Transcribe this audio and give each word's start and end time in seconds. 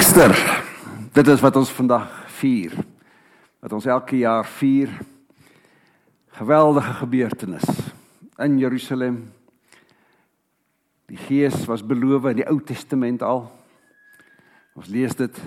Pinkster. 0.00 0.62
Dit 1.12 1.26
is 1.28 1.40
wat 1.44 1.56
ons 1.60 1.70
vandag 1.76 2.08
vier. 2.40 2.72
Wat 3.60 3.72
ons 3.76 3.84
elke 3.84 4.16
jaar 4.16 4.46
vier. 4.48 4.94
Geweldige 6.38 6.94
gebeurtenis 7.02 7.66
in 8.40 8.56
Jerusalem. 8.58 9.18
Die 11.04 11.20
Gees 11.20 11.66
was 11.68 11.84
beloof 11.84 12.30
in 12.30 12.40
die 12.40 12.48
Ou 12.48 12.56
Testament 12.64 13.20
al. 13.20 13.44
Ons 14.72 14.88
lees 14.88 15.12
dit. 15.20 15.42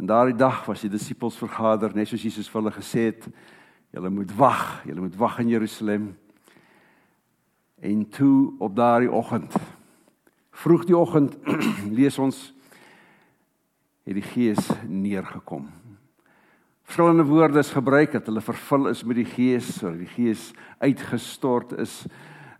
En 0.00 0.08
daardie 0.08 0.38
dag 0.40 0.64
was 0.64 0.80
die 0.80 0.92
disippels 0.96 1.36
vergader, 1.36 1.92
net 1.92 2.08
soos 2.08 2.24
Jesus 2.24 2.48
vir 2.48 2.62
hulle 2.62 2.74
gesê 2.78 3.10
het, 3.10 3.28
julle 3.92 4.08
moet 4.08 4.32
wag, 4.40 4.66
julle 4.88 5.04
moet 5.04 5.20
wag 5.20 5.42
in 5.44 5.52
Jerusalem. 5.52 6.14
En 7.84 8.08
toe 8.08 8.56
op 8.56 8.72
daardie 8.72 9.12
oggend, 9.12 9.52
vroeg 10.64 10.88
die 10.88 10.96
oggend, 10.96 11.36
lees 12.00 12.16
ons 12.16 12.55
het 14.06 14.14
die 14.14 14.22
Gees 14.22 14.68
neergekom. 14.86 15.66
Verskillende 16.86 17.24
woorde 17.26 17.58
is 17.58 17.74
gebruik 17.74 18.12
dat 18.12 18.28
hulle 18.30 18.40
vervul 18.40 18.86
is 18.88 19.02
met 19.04 19.18
die 19.18 19.26
Gees, 19.26 19.72
sodat 19.78 19.98
die 19.98 20.12
Gees 20.14 20.52
uitgestort 20.78 21.74
is. 21.82 22.04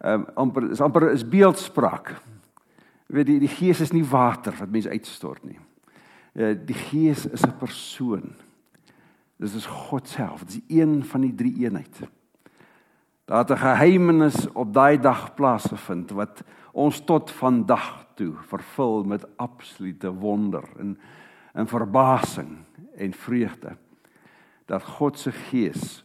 Ehm 0.01 0.27
um, 0.27 0.27
amper 0.35 0.71
is 0.71 0.81
amper 0.83 1.11
is 1.13 1.23
beeldspraak. 1.29 2.17
Jy 3.07 3.15
weet 3.21 3.31
die 3.31 3.39
die 3.45 3.53
Gees 3.53 3.81
is 3.81 3.95
nie 3.95 4.05
water 4.05 4.57
wat 4.59 4.71
mense 4.75 4.91
uitstort 4.91 5.45
nie. 5.47 5.59
Uh, 6.35 6.57
die 6.67 6.77
Gees 6.77 7.27
is 7.27 7.47
'n 7.47 7.55
persoon. 7.59 8.35
Dis 9.39 9.55
is 9.55 9.67
God 9.67 10.09
self. 10.09 10.45
Dit 10.45 10.63
is 10.67 10.79
een 10.79 11.05
van 11.05 11.21
die 11.21 11.35
drie 11.35 11.55
eenheid. 11.63 12.01
Daar 13.25 13.39
het 13.39 13.51
'n 13.51 13.63
geheimenis 13.63 14.49
op 14.53 14.75
daai 14.75 14.99
dag 14.99 15.35
plaasgevind 15.35 16.11
wat 16.11 16.43
ons 16.73 17.01
tot 17.05 17.31
vandag 17.31 18.07
toe 18.15 18.35
vervul 18.49 19.05
met 19.05 19.27
absolute 19.37 20.13
wonder 20.13 20.65
en 20.79 20.99
in 21.57 21.69
verbasing 21.69 22.57
en 22.97 23.13
vreugde 23.13 23.77
dat 24.67 24.83
God 24.83 25.19
se 25.19 25.33
gees 25.33 26.03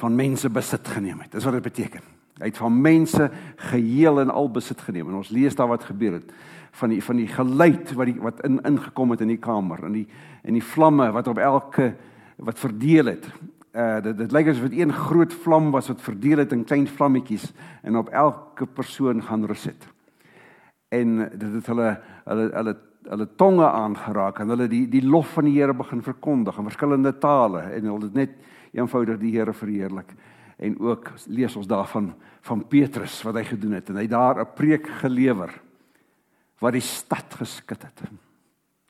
van 0.00 0.16
mense 0.16 0.50
besit 0.50 0.88
geneem 0.88 1.20
het. 1.20 1.32
Dis 1.32 1.44
wat 1.44 1.58
dit 1.58 1.68
beteken. 1.68 2.06
Hy 2.40 2.48
het 2.48 2.56
van 2.56 2.80
mense 2.80 3.26
geheel 3.70 4.20
en 4.22 4.30
al 4.32 4.48
besit 4.50 4.80
geneem. 4.80 5.10
En 5.10 5.20
ons 5.20 5.28
lees 5.28 5.54
daar 5.54 5.68
wat 5.68 5.84
gebeur 5.84 6.18
het 6.20 6.32
van 6.78 6.92
die 6.94 7.02
van 7.04 7.18
die 7.18 7.28
geluid 7.28 7.92
wat 7.98 8.06
die 8.06 8.20
wat 8.22 8.42
in 8.46 8.60
ingekom 8.66 9.10
het 9.10 9.24
in 9.24 9.32
die 9.32 9.40
kamer 9.42 9.82
en 9.84 9.96
die 9.98 10.06
en 10.46 10.54
die 10.56 10.64
vlamme 10.64 11.10
wat 11.12 11.28
op 11.28 11.38
elke 11.38 11.94
wat 12.36 12.58
verdeel 12.58 13.12
het. 13.12 13.26
Uh 13.74 13.98
dit 14.02 14.16
dit 14.18 14.32
lyk 14.32 14.52
asof 14.52 14.68
dit 14.70 14.80
een 14.80 14.92
groot 14.94 15.34
vlam 15.44 15.70
was 15.74 15.90
wat 15.90 16.00
verdeel 16.02 16.44
het 16.44 16.52
in 16.52 16.64
klein 16.64 16.86
vlammetjies 16.88 17.50
en 17.82 17.96
op 17.96 18.08
elke 18.08 18.66
persoon 18.66 19.22
gaan 19.22 19.44
rus 19.44 19.64
het. 19.64 19.88
En 20.88 21.18
dit 21.28 21.52
het 21.52 21.66
hulle 21.66 21.90
hulle 22.24 22.48
hulle 22.54 22.76
hulle 23.08 23.26
tonge 23.36 23.66
aangeraak 23.66 24.40
en 24.42 24.52
hulle 24.52 24.68
die 24.68 24.86
die 24.90 25.02
lof 25.02 25.36
van 25.38 25.48
die 25.48 25.56
Here 25.56 25.74
begin 25.74 26.02
verkondig 26.02 26.58
in 26.58 26.68
verskillende 26.68 27.12
tale 27.18 27.62
en 27.74 27.88
hulle 27.88 28.10
het 28.10 28.18
net 28.18 28.36
eenvoudig 28.76 29.18
die 29.18 29.32
Here 29.36 29.52
verheerlik. 29.52 30.12
En 30.60 30.76
ook 30.80 31.12
lees 31.26 31.56
ons 31.56 31.66
daarvan 31.66 32.12
van 32.46 32.66
Petrus 32.68 33.22
wat 33.24 33.38
hy 33.40 33.44
gedoen 33.48 33.78
het 33.78 33.88
en 33.88 33.96
hy 33.96 34.06
daar 34.06 34.40
'n 34.40 34.54
preek 34.54 34.86
gelewer 35.00 35.50
wat 36.60 36.72
die 36.72 36.84
stad 36.84 37.34
geskit 37.34 37.82
het. 37.82 38.02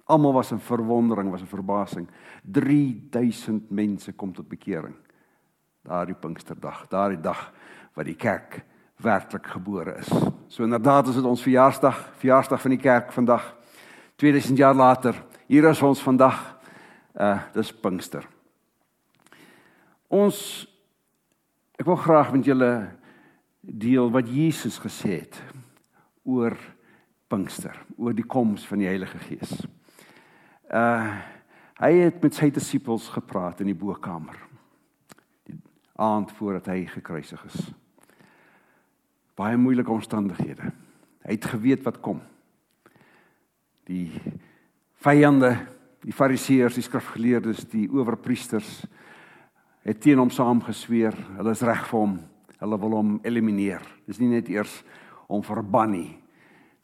Almal 0.05 0.33
was 0.33 0.51
in 0.51 0.59
verwondering, 0.59 1.31
was 1.31 1.41
in 1.41 1.47
verbasing. 1.47 2.09
3000 2.43 3.71
mense 3.71 4.13
kom 4.13 4.33
tot 4.33 4.49
bekering. 4.49 4.95
Daardie 5.83 6.15
Pinksterdag, 6.15 6.89
daardie 6.89 7.21
dag 7.21 7.53
wat 7.95 8.05
die 8.05 8.17
kerk 8.17 8.65
werklik 8.97 9.47
gebore 9.47 9.95
is. 9.99 10.11
So 10.49 10.65
inderdaad 10.65 11.09
is 11.09 11.15
dit 11.15 11.25
ons 11.25 11.43
verjaarsdag, 11.43 12.11
verjaarsdag 12.19 12.61
van 12.61 12.71
die 12.71 12.83
kerk 12.83 13.13
vandag. 13.13 13.60
2000 14.21 14.59
jaar 14.59 14.75
later, 14.75 15.25
hier 15.47 15.65
is 15.65 15.81
ons 15.83 16.03
vandag. 16.05 16.37
Uh 17.17 17.39
dis 17.55 17.73
Pinkster. 17.73 18.27
Ons 20.13 20.69
ek 21.81 21.87
wil 21.89 21.97
graag 21.97 22.29
met 22.35 22.45
julle 22.45 22.69
deel 23.61 24.11
wat 24.13 24.29
Jesus 24.29 24.77
gesê 24.83 25.23
het 25.23 25.41
oor 26.29 26.53
Pinkster, 27.33 27.79
oor 27.97 28.13
die 28.13 28.27
koms 28.27 28.67
van 28.69 28.85
die 28.85 28.91
Heilige 28.91 29.19
Gees. 29.25 29.55
Uh 30.69 31.17
hy 31.81 31.95
het 31.97 32.21
met 32.21 32.37
sy 32.37 32.51
disippels 32.53 33.09
gepraat 33.09 33.63
in 33.65 33.71
die 33.73 33.79
bokkamer. 33.79 34.37
Die 35.49 35.57
aand 35.97 36.29
voordat 36.37 36.69
hy 36.69 36.83
gekruisig 36.93 37.41
is. 37.49 37.71
Baie 39.33 39.57
moeilike 39.57 39.89
omstandighede. 39.89 40.75
Hy 41.25 41.39
het 41.39 41.49
geweet 41.55 41.89
wat 41.89 42.05
kom 42.05 42.21
die 43.89 44.11
vyande, 45.05 45.55
die 46.05 46.13
fariseërs, 46.13 46.75
die 46.75 46.85
skrifgeleerdes, 46.85 47.65
die 47.73 47.87
owerpriesters 47.91 48.85
het 49.85 50.01
teen 50.01 50.21
hom 50.21 50.31
saamgesweer. 50.33 51.17
Hulle 51.39 51.55
is 51.57 51.65
reg 51.65 51.87
vir 51.89 51.99
hom. 51.99 52.19
Hulle 52.61 52.79
wil 52.81 52.97
hom 52.99 53.13
elimineer. 53.25 53.85
Dis 54.07 54.21
nie 54.21 54.29
net 54.29 54.49
eers 54.53 54.83
om 55.31 55.45
verban 55.47 55.95
nie 55.95 56.11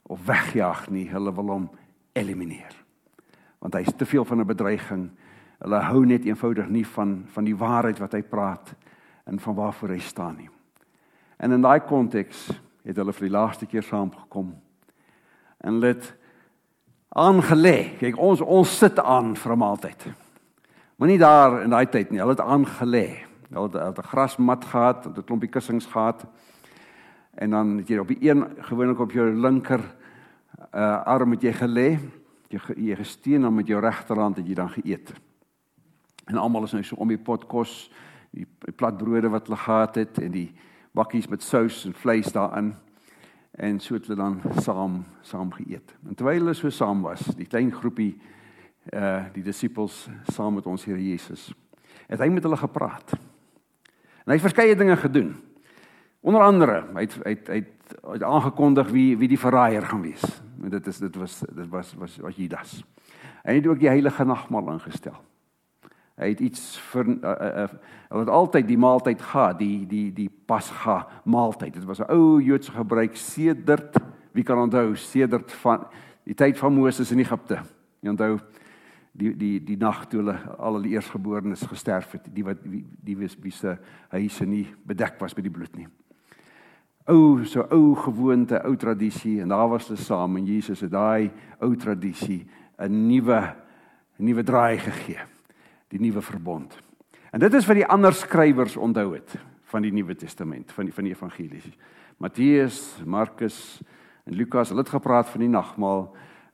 of 0.06 0.20
wegjaag 0.22 0.84
nie, 0.94 1.08
hulle 1.10 1.32
wil 1.34 1.48
hom 1.50 1.64
elimineer. 2.14 2.74
Want 3.58 3.74
hy 3.74 3.82
is 3.82 3.96
te 3.98 4.06
veel 4.06 4.24
van 4.24 4.40
'n 4.40 4.46
bedreiging. 4.46 5.10
Hulle 5.58 5.80
hou 5.82 6.04
net 6.06 6.24
eenvoudig 6.24 6.68
nie 6.68 6.84
van 6.84 7.24
van 7.26 7.44
die 7.44 7.56
waarheid 7.56 7.98
wat 7.98 8.12
hy 8.12 8.22
praat 8.22 8.74
en 9.26 9.38
van 9.38 9.54
waarvoor 9.54 9.88
hy 9.88 9.98
staan 9.98 10.36
nie. 10.36 10.50
En 11.38 11.52
in 11.52 11.62
daai 11.62 11.80
konteks 11.80 12.50
het 12.84 12.96
hulle 12.96 13.12
vir 13.12 13.28
die 13.28 13.36
laaste 13.36 13.66
keer 13.66 13.82
saamgekom 13.82 14.54
en 15.58 15.78
let 15.78 16.14
aangelê. 17.16 17.96
Kyk, 17.98 18.18
ons 18.20 18.42
ons 18.44 18.78
sit 18.78 18.98
aan 19.00 19.34
vir 19.36 19.52
'n 19.52 19.58
maaltyd. 19.58 20.06
Moenie 20.96 21.18
daar 21.18 21.62
in 21.62 21.70
daai 21.70 21.86
tyd 21.86 22.10
nie. 22.10 22.18
Hulle 22.18 22.36
het 22.36 22.40
aangelê. 22.40 23.24
Hulle 23.50 23.70
het 23.72 23.98
'n 23.98 24.02
grasmat 24.02 24.64
gehad, 24.64 25.06
'n 25.06 25.24
klompie 25.24 25.48
kussings 25.48 25.86
gehad. 25.86 26.26
En 27.34 27.50
dan 27.50 27.78
het 27.78 27.88
jy 27.88 27.98
op 27.98 28.08
die 28.08 28.28
een 28.30 28.44
gewoonlik 28.60 28.98
op 28.98 29.12
jou 29.12 29.34
linker 29.34 29.80
uh 30.74 31.04
arm 31.04 31.30
het 31.30 31.42
jy 31.42 31.52
gelê. 31.52 31.98
Jy 32.48 32.60
jy 32.76 32.96
gesteen 32.96 33.42
dan 33.42 33.54
met 33.54 33.66
jou 33.66 33.80
regterhand 33.80 34.36
het 34.36 34.46
jy 34.46 34.54
dan 34.54 34.70
geëet. 34.70 35.12
En 36.26 36.36
almal 36.36 36.64
is 36.64 36.72
nou 36.72 36.82
so 36.82 36.96
om 36.96 37.08
die 37.08 37.18
pot 37.18 37.46
kos, 37.46 37.90
die 38.30 38.46
platbrode 38.76 39.28
wat 39.28 39.46
hulle 39.46 39.58
gehad 39.58 39.94
het 39.94 40.18
en 40.18 40.30
die 40.30 40.54
bakkies 40.92 41.28
met 41.28 41.42
sous 41.42 41.84
en 41.84 41.94
vleis 41.94 42.32
daarin 42.32 42.74
en 43.56 43.78
so 43.80 43.96
het 43.96 44.06
hulle 44.06 44.18
dan 44.20 44.40
saam 44.60 45.00
saam 45.24 45.52
geëet. 45.52 45.94
En 46.08 46.14
terwyl 46.14 46.42
hulle 46.42 46.54
so 46.54 46.70
saam 46.70 47.02
was, 47.06 47.22
die 47.36 47.48
klein 47.48 47.72
groepie 47.72 48.14
uh 48.94 49.24
die 49.34 49.42
disippels 49.42 50.04
saam 50.30 50.54
met 50.60 50.66
ons 50.70 50.84
Here 50.86 51.00
Jesus, 51.02 51.48
het 52.06 52.20
hy 52.22 52.28
met 52.30 52.44
hulle 52.46 52.58
gepraat. 52.60 53.16
En 53.16 54.30
hy 54.32 54.36
het 54.38 54.44
verskeie 54.44 54.76
dinge 54.78 54.96
gedoen. 55.00 55.32
Onder 56.26 56.42
andere, 56.42 56.82
hy 56.94 57.06
het 57.06 57.16
hy 57.22 57.32
het, 57.32 57.48
hy 57.48 57.60
het, 57.62 57.96
hy 58.02 58.18
het 58.18 58.26
aangekondig 58.26 58.90
wie 58.94 59.08
wie 59.18 59.30
die 59.30 59.40
verraaier 59.40 59.86
gaan 59.86 60.04
wees. 60.04 60.24
En 60.62 60.70
dit 60.70 60.86
is 60.86 60.98
dit 60.98 61.16
was 61.16 61.40
dit 61.46 61.68
was 61.72 61.94
was 61.98 62.18
was 62.22 62.36
Judas. 62.36 62.80
Hy 63.46 63.58
het 63.60 63.66
ook 63.66 63.80
die 63.80 63.90
heilige 63.90 64.24
nagmaal 64.24 64.72
ingestel. 64.74 65.16
Hy 66.16 66.30
het 66.32 66.40
iets 66.40 66.60
vir 66.94 67.10
uh, 67.12 67.30
uh, 67.30 67.64
uh, 67.66 68.20
het 68.22 68.30
altyd 68.32 68.64
die 68.70 68.78
maaltyd 68.80 69.20
gehad, 69.20 69.58
die 69.60 69.84
die 69.88 70.06
die 70.16 70.30
Pasga 70.48 71.02
maaltyd. 71.28 71.74
Dit 71.74 71.84
was 71.84 72.00
'n 72.00 72.08
ou 72.08 72.40
Joodse 72.40 72.72
gebruik 72.72 73.16
sedert 73.16 73.98
wie 74.32 74.44
kan 74.44 74.58
onthou 74.58 74.94
sedert 74.96 75.52
van 75.52 75.86
die 76.24 76.34
tyd 76.34 76.58
van 76.58 76.72
Moses 76.72 77.12
in 77.12 77.18
Egipte. 77.18 77.60
Jy 78.00 78.08
onthou 78.08 78.38
die 79.12 79.36
die 79.36 79.60
die 79.64 79.76
nag 79.76 80.06
toe 80.06 80.20
hulle 80.20 80.38
al 80.58 80.80
die 80.82 80.96
eersgeborenes 80.96 81.66
gesterf 81.68 82.12
het, 82.12 82.28
die 82.32 82.44
wat 82.44 82.64
die 82.64 83.16
wie 83.16 83.28
wie 83.42 83.52
se 83.52 83.76
huise 84.08 84.46
nie 84.46 84.66
bedek 84.84 85.20
was 85.20 85.34
met 85.34 85.44
die 85.44 85.52
bloed 85.52 85.76
nie. 85.76 85.88
Ou 87.06 87.44
so 87.44 87.60
ou 87.70 87.94
gewoonte, 87.94 88.64
ou 88.64 88.76
tradisie 88.76 89.40
en 89.40 89.48
daar 89.48 89.68
was 89.68 89.88
hulle 89.88 90.00
saam 90.00 90.36
en 90.36 90.46
Jesus 90.46 90.80
het 90.80 90.90
daai 90.90 91.30
ou 91.60 91.76
tradisie 91.76 92.46
'n 92.78 93.08
nuwe 93.08 93.54
'n 94.18 94.24
nuwe 94.24 94.42
draai 94.42 94.78
gegee 94.78 95.35
die 95.88 96.00
nuwe 96.00 96.22
verbond. 96.22 96.76
En 97.30 97.42
dit 97.42 97.54
is 97.54 97.66
wat 97.68 97.76
die 97.76 97.86
ander 97.86 98.14
skrywers 98.14 98.76
onthou 98.76 99.10
het 99.14 99.36
van 99.70 99.82
die 99.82 99.92
Nuwe 99.92 100.14
Testament, 100.14 100.70
van 100.72 100.88
die 100.88 100.94
van 100.94 101.04
die 101.04 101.12
evangelies. 101.12 101.66
Matteus, 102.22 102.78
Markus 103.04 103.58
en 104.24 104.38
Lukas, 104.38 104.70
hulle 104.72 104.80
het 104.80 104.94
gepraat 104.94 105.28
van 105.28 105.42
die 105.44 105.50
nagmaal, 105.52 106.06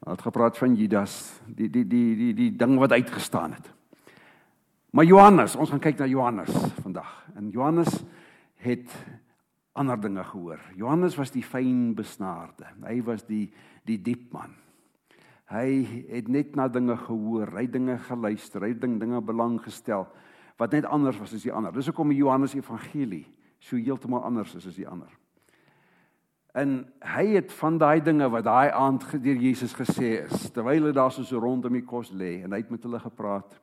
hulle 0.03 0.15
het 0.17 0.25
gepraat 0.25 0.57
van 0.59 0.75
Judas, 0.75 1.15
die 1.47 1.69
die 1.69 1.85
die 1.87 2.15
die 2.19 2.33
die 2.33 2.51
ding 2.57 2.75
wat 2.81 2.91
uitgestaan 2.91 3.53
het. 3.55 3.69
Maar 4.93 5.07
Johannes, 5.09 5.55
ons 5.55 5.71
gaan 5.71 5.81
kyk 5.81 5.97
na 5.97 6.05
Johannes 6.05 6.51
vandag. 6.83 7.13
En 7.35 7.49
Johannes 7.49 8.03
het 8.61 8.91
ander 9.73 9.97
dinge 10.01 10.23
gehoor. 10.23 10.59
Johannes 10.77 11.15
was 11.17 11.31
die 11.33 11.43
fyn 11.43 11.95
besnaarde. 11.97 12.67
Hy 12.85 12.99
was 13.07 13.25
die 13.25 13.47
die 13.87 13.97
diep 14.01 14.31
man. 14.31 14.53
Hy 15.53 16.05
het 16.09 16.29
net 16.33 16.55
na 16.57 16.65
dinge 16.71 16.95
gehoor, 16.97 17.51
hy 17.53 17.67
dinge 17.69 17.99
geluister, 18.07 18.63
hy 18.65 18.73
ding 18.73 18.97
dinge 19.01 19.21
belang 19.21 19.59
gestel 19.61 20.07
wat 20.57 20.73
net 20.73 20.85
anders 20.85 21.17
was 21.21 21.33
as 21.33 21.45
die 21.45 21.53
ander. 21.53 21.73
Dis 21.73 21.89
hoekom 21.89 22.11
die 22.13 22.19
Johannes 22.21 22.53
Evangelie 22.57 23.25
so 23.61 23.77
heeltemal 23.77 24.23
anders 24.25 24.53
is 24.57 24.67
as 24.69 24.77
die 24.77 24.87
ander. 24.89 25.11
En 26.53 26.83
hy 27.15 27.25
het 27.33 27.53
van 27.57 27.79
daai 27.81 28.01
dinge 28.05 28.27
wat 28.29 28.45
daai 28.45 28.69
aand 28.77 29.05
deur 29.23 29.39
Jesus 29.41 29.73
gesê 29.73 30.11
is, 30.27 30.49
terwyl 30.53 30.89
hy 30.89 30.93
daar 30.93 31.13
so 31.13 31.41
rondom 31.41 31.73
die 31.73 31.85
kos 31.85 32.11
lê 32.13 32.43
en 32.43 32.53
hy 32.53 32.61
het 32.61 32.73
met 32.73 32.85
hulle 32.85 33.01
gepraat, 33.01 33.57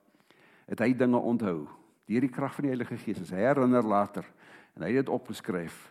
het 0.70 0.82
hy 0.82 0.90
dinge 0.98 1.18
onthou 1.18 1.68
deur 2.10 2.26
die 2.26 2.32
krag 2.32 2.56
van 2.56 2.66
die 2.66 2.72
Heilige 2.72 2.98
Gees. 2.98 3.30
Hy 3.30 3.44
herinner 3.44 3.86
later 3.86 4.26
en 4.74 4.82
hy 4.82 4.94
het 4.94 5.04
dit 5.04 5.14
opgeskryf 5.14 5.88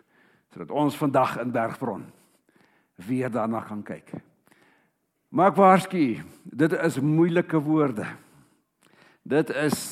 sodat 0.49 0.71
ons 0.73 0.97
vandag 0.97 1.37
in 1.43 1.51
Bergbron 1.53 2.07
weer 3.07 3.31
daarna 3.31 3.61
kan 3.63 3.83
kyk. 3.85 4.11
Maar 5.29 5.51
ek 5.51 5.59
waarsku, 5.61 6.03
dit 6.43 6.73
is 6.73 6.97
moeilike 7.05 7.59
woorde. 7.61 8.07
Dit 9.21 9.51
is 9.53 9.91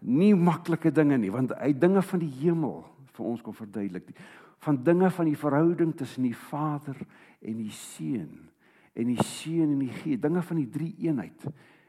nie 0.00 0.32
maklike 0.32 0.92
dinge 0.94 1.18
nie, 1.20 1.32
want 1.32 1.52
hy 1.60 1.74
dinge 1.76 2.00
van 2.08 2.22
die 2.22 2.32
hemel 2.40 2.80
vir 3.12 3.26
ons 3.28 3.42
kom 3.44 3.56
verduidelik. 3.56 4.08
Van 4.64 4.78
dinge 4.84 5.10
van 5.12 5.28
die 5.28 5.38
verhouding 5.38 5.92
tussen 5.98 6.24
die 6.24 6.36
Vader 6.48 6.96
en 7.44 7.60
die 7.60 7.74
Seun 7.74 8.48
en 8.98 9.12
die 9.12 9.22
Seun 9.22 9.76
en 9.76 9.84
die 9.84 9.92
Gees, 10.00 10.18
dinge 10.18 10.40
van 10.42 10.58
die 10.58 10.70
drie 10.72 10.90
eenheid. 11.04 11.44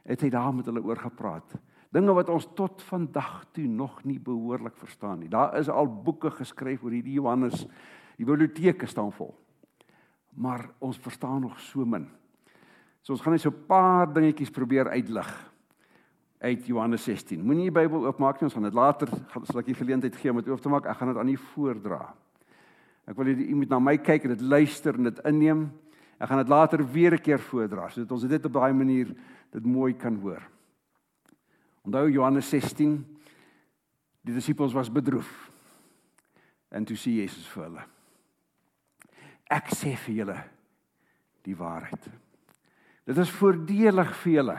Het 0.05 0.27
hy 0.27 0.29
daar 0.33 0.51
met 0.53 0.67
hulle 0.69 0.83
oor 0.85 0.99
gepraat. 0.99 1.55
Dinge 1.93 2.13
wat 2.13 2.29
ons 2.29 2.45
tot 2.57 2.83
vandag 2.85 3.47
toe 3.55 3.65
nog 3.65 4.03
nie 4.05 4.19
behoorlik 4.21 4.75
verstaan 4.77 5.23
nie. 5.23 5.31
Daar 5.31 5.55
is 5.57 5.71
al 5.73 5.89
boeke 5.89 6.29
geskryf 6.35 6.83
oor 6.83 6.93
hierdie 6.93 7.15
Johannes. 7.17 7.63
Die 8.19 8.27
biblioteke 8.27 8.85
staan 8.89 9.09
vol. 9.15 9.31
Maar 10.37 10.67
ons 10.85 10.99
verstaan 11.01 11.47
nog 11.47 11.57
so 11.63 11.87
min. 11.87 12.05
So 13.01 13.13
ons 13.13 13.21
gaan 13.21 13.33
net 13.33 13.41
so 13.41 13.49
'n 13.49 13.65
paar 13.67 14.13
dingetjies 14.13 14.51
probeer 14.51 14.89
uitlig 14.89 15.29
uit 16.39 16.65
Johannes 16.65 17.03
16. 17.03 17.41
Moenie 17.43 17.67
die 17.67 17.75
Bybel 17.75 18.05
oopmaak 18.05 18.39
nie, 18.39 18.47
ons 18.47 18.53
gaan 18.53 18.63
dit 18.63 18.73
later 18.73 19.09
sal 19.43 19.59
ek 19.59 19.65
die 19.65 19.75
geleentheid 19.75 20.15
gee 20.15 20.31
om 20.31 20.39
dit 20.39 20.47
oop 20.47 20.61
te 20.61 20.69
maak. 20.69 20.85
Ek 20.85 20.97
gaan 20.97 21.11
dit 21.11 21.17
aan 21.17 21.29
u 21.29 21.37
voordra. 21.37 22.13
Ek 23.07 23.17
wil 23.17 23.25
hê 23.25 23.49
u 23.49 23.55
moet 23.55 23.69
na 23.69 23.79
my 23.79 23.97
kyk 23.97 24.23
en 24.23 24.29
dit 24.29 24.41
luister 24.41 24.95
en 24.95 25.09
dit 25.09 25.19
inneem. 25.25 25.71
Ek 26.19 26.29
gaan 26.29 26.43
dit 26.43 26.51
later 26.51 26.83
weer 26.83 27.13
'n 27.13 27.21
keer 27.21 27.39
voordra 27.39 27.89
sodat 27.89 28.11
ons 28.11 28.27
dit 28.27 28.45
op 28.45 28.53
daai 28.53 28.73
manier 28.73 29.15
dit 29.51 29.65
mooi 29.65 29.93
kan 29.93 30.15
hoor. 30.15 30.41
Onthou 31.83 32.09
Johannes 32.09 32.49
16. 32.49 33.05
Die 34.21 34.33
disippels 34.33 34.73
was 34.73 34.91
bedroef. 34.91 35.49
En 36.69 36.85
toe 36.85 36.95
sê 36.95 37.09
Jesus 37.09 37.47
vir 37.47 37.63
hulle: 37.63 37.83
Ek 39.49 39.71
sê 39.73 39.95
vir 39.97 40.15
julle 40.15 40.43
die 41.41 41.55
waarheid. 41.55 42.09
Dit 43.09 43.17
is 43.17 43.31
voordelig 43.33 44.11
vir 44.21 44.33
julle 44.35 44.57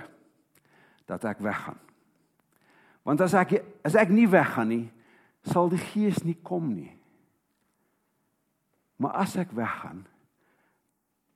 dat 1.06 1.22
ek 1.30 1.38
weggaan. 1.44 1.78
Want 3.06 3.22
as 3.22 3.34
ek 3.38 3.60
as 3.86 3.94
ek 3.94 4.10
nie 4.10 4.26
weggaan 4.26 4.72
nie, 4.72 4.86
sal 5.46 5.70
die 5.70 5.78
Gees 5.78 6.18
nie 6.26 6.34
kom 6.34 6.72
nie. 6.74 6.90
Maar 8.98 9.20
as 9.22 9.36
ek 9.38 9.52
weggaan, 9.54 10.02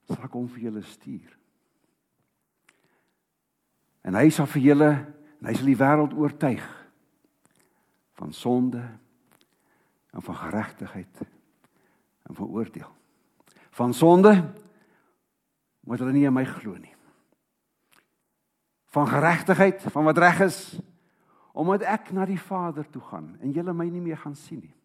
sal 0.09 0.25
ek 0.27 0.35
hom 0.35 0.49
vir 0.51 0.67
julle 0.67 0.83
stuur. 0.85 1.31
En 4.05 4.19
hy 4.19 4.27
sal 4.29 4.49
vir 4.51 4.65
julle, 4.65 4.89
en 5.39 5.47
hy 5.47 5.55
sal 5.55 5.71
die 5.71 5.79
wêreld 5.79 6.17
oortuig 6.19 6.65
van 8.19 8.35
sonde 8.35 8.83
en 10.11 10.23
van 10.23 10.39
geregtigheid 10.43 11.23
en 11.23 12.35
van 12.35 12.51
oordeel. 12.59 12.91
Van 13.71 13.95
sonde 13.95 14.35
omdat 15.85 16.03
hulle 16.03 16.17
nie 16.17 16.27
in 16.27 16.35
my 16.35 16.43
glo 16.49 16.75
nie 16.75 16.94
van 18.95 19.07
geregtigheid, 19.07 19.81
van 19.91 20.03
wat 20.07 20.17
reg 20.17 20.39
is, 20.47 20.59
omdat 21.55 21.83
ek 21.87 22.11
na 22.15 22.23
die 22.27 22.39
Vader 22.39 22.87
toe 22.87 23.01
gaan 23.09 23.33
en 23.43 23.51
julle 23.55 23.73
my 23.75 23.87
nie 23.91 24.03
meer 24.03 24.19
gaan 24.21 24.35
sien 24.39 24.61
nie. 24.63 24.75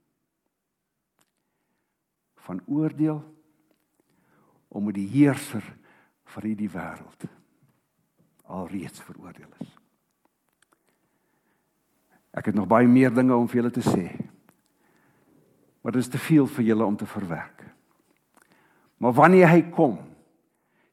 Van 2.46 2.62
oordeel 2.66 3.20
omdat 4.70 4.98
die 4.98 5.08
heerser 5.10 5.66
van 6.30 6.46
hierdie 6.46 6.70
wêreld 6.70 7.26
alreeds 8.50 9.02
veroordeel 9.02 9.50
is. 9.62 9.70
Ek 12.34 12.50
het 12.50 12.58
nog 12.58 12.70
baie 12.70 12.86
meer 12.90 13.10
dinge 13.14 13.34
om 13.34 13.46
vir 13.50 13.60
julle 13.60 13.74
te 13.74 13.82
sê. 13.82 14.06
Maar 15.82 15.94
dit 15.94 16.02
is 16.02 16.10
te 16.10 16.22
veel 16.22 16.46
vir 16.50 16.66
julle 16.70 16.86
om 16.86 16.96
te 16.98 17.06
verwerk. 17.06 17.62
Maar 19.02 19.14
wanneer 19.18 19.50
hy 19.50 19.62
kom, 19.74 19.96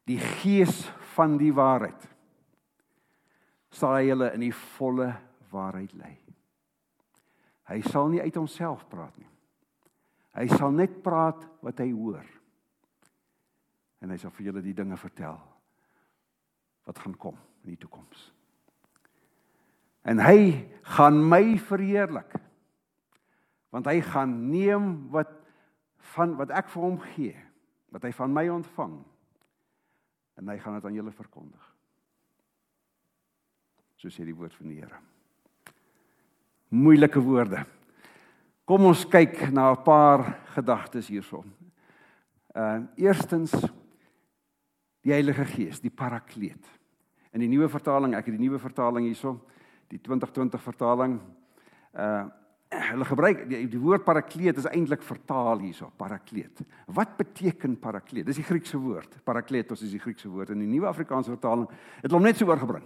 die 0.10 0.20
gees 0.42 0.86
van 1.16 1.38
die 1.42 1.54
waarheid 1.54 2.06
sal 3.78 3.98
hy 4.00 4.08
hulle 4.10 4.32
in 4.34 4.46
die 4.48 4.56
volle 4.78 5.12
waarheid 5.52 5.94
lei. 6.00 6.16
Hy 7.68 7.82
sal 7.86 8.10
nie 8.12 8.24
uit 8.24 8.40
homself 8.40 8.86
praat 8.90 9.14
nie. 9.20 9.30
Hy 10.38 10.48
sal 10.54 10.74
net 10.74 11.00
praat 11.04 11.42
wat 11.66 11.82
hy 11.84 11.92
hoor. 11.92 12.26
En 14.02 14.14
hy 14.14 14.18
sal 14.22 14.34
vir 14.38 14.50
julle 14.50 14.64
die 14.66 14.76
dinge 14.78 14.98
vertel 15.00 15.38
wat 16.88 17.00
gaan 17.04 17.18
kom 17.20 17.36
in 17.66 17.74
die 17.74 17.82
toekoms. 17.82 18.30
En 20.08 20.22
hy 20.24 20.70
gaan 20.96 21.18
my 21.20 21.58
verheerlik. 21.60 22.38
Want 23.76 23.90
hy 23.92 23.98
gaan 24.06 24.38
neem 24.48 25.10
wat 25.12 25.34
van 26.16 26.38
wat 26.40 26.54
ek 26.56 26.70
vir 26.72 26.86
hom 26.86 27.02
gee, 27.12 27.36
wat 27.92 28.06
hy 28.08 28.14
van 28.16 28.32
my 28.32 28.46
ontvang 28.54 28.94
en 30.38 30.54
hy 30.54 30.56
gaan 30.62 30.78
dit 30.78 30.86
aan 30.88 30.96
julle 30.96 31.12
verkondig 31.12 31.66
so 33.98 34.12
sê 34.14 34.26
die 34.26 34.36
woord 34.36 34.54
van 34.54 34.70
die 34.70 34.78
Here. 34.78 35.00
Moeilike 36.70 37.22
woorde. 37.24 37.64
Kom 38.68 38.86
ons 38.90 39.06
kyk 39.08 39.50
na 39.52 39.72
'n 39.72 39.84
paar 39.84 40.44
gedagtes 40.54 41.08
hierson. 41.08 41.54
Uh 42.54 42.84
eerstens 42.98 43.52
die 45.02 45.14
Heilige 45.14 45.46
Gees, 45.46 45.80
die 45.80 45.90
Parakleet. 45.90 46.66
In 47.32 47.40
die 47.40 47.48
nuwe 47.48 47.70
vertaling, 47.70 48.14
ek 48.14 48.26
het 48.26 48.38
die 48.38 48.46
nuwe 48.48 48.60
vertaling 48.60 49.06
hierson, 49.06 49.40
die 49.88 50.00
2020 50.02 50.62
vertaling. 50.62 51.20
Uh 51.94 52.28
hulle 52.70 53.06
gebruik 53.06 53.46
die, 53.48 53.68
die 53.68 53.80
woord 53.80 54.04
Parakleet 54.04 54.58
is 54.58 54.66
eintlik 54.68 55.02
vertaal 55.02 55.60
hierso, 55.60 55.90
Parakleet. 55.98 56.60
Wat 56.86 57.16
beteken 57.18 57.80
Parakleet? 57.80 58.26
Dis 58.26 58.36
die 58.36 58.44
Griekse 58.44 58.78
woord. 58.78 59.24
Parakletos 59.24 59.82
is 59.82 59.92
die 59.92 60.00
Griekse 60.00 60.30
woord 60.30 60.50
in 60.50 60.60
die 60.60 60.68
nuwe 60.68 60.88
Afrikaanse 60.88 61.32
vertaling. 61.32 61.70
Het 62.02 62.12
hom 62.12 62.22
net 62.22 62.36
so 62.36 62.46
oorgebring. 62.46 62.84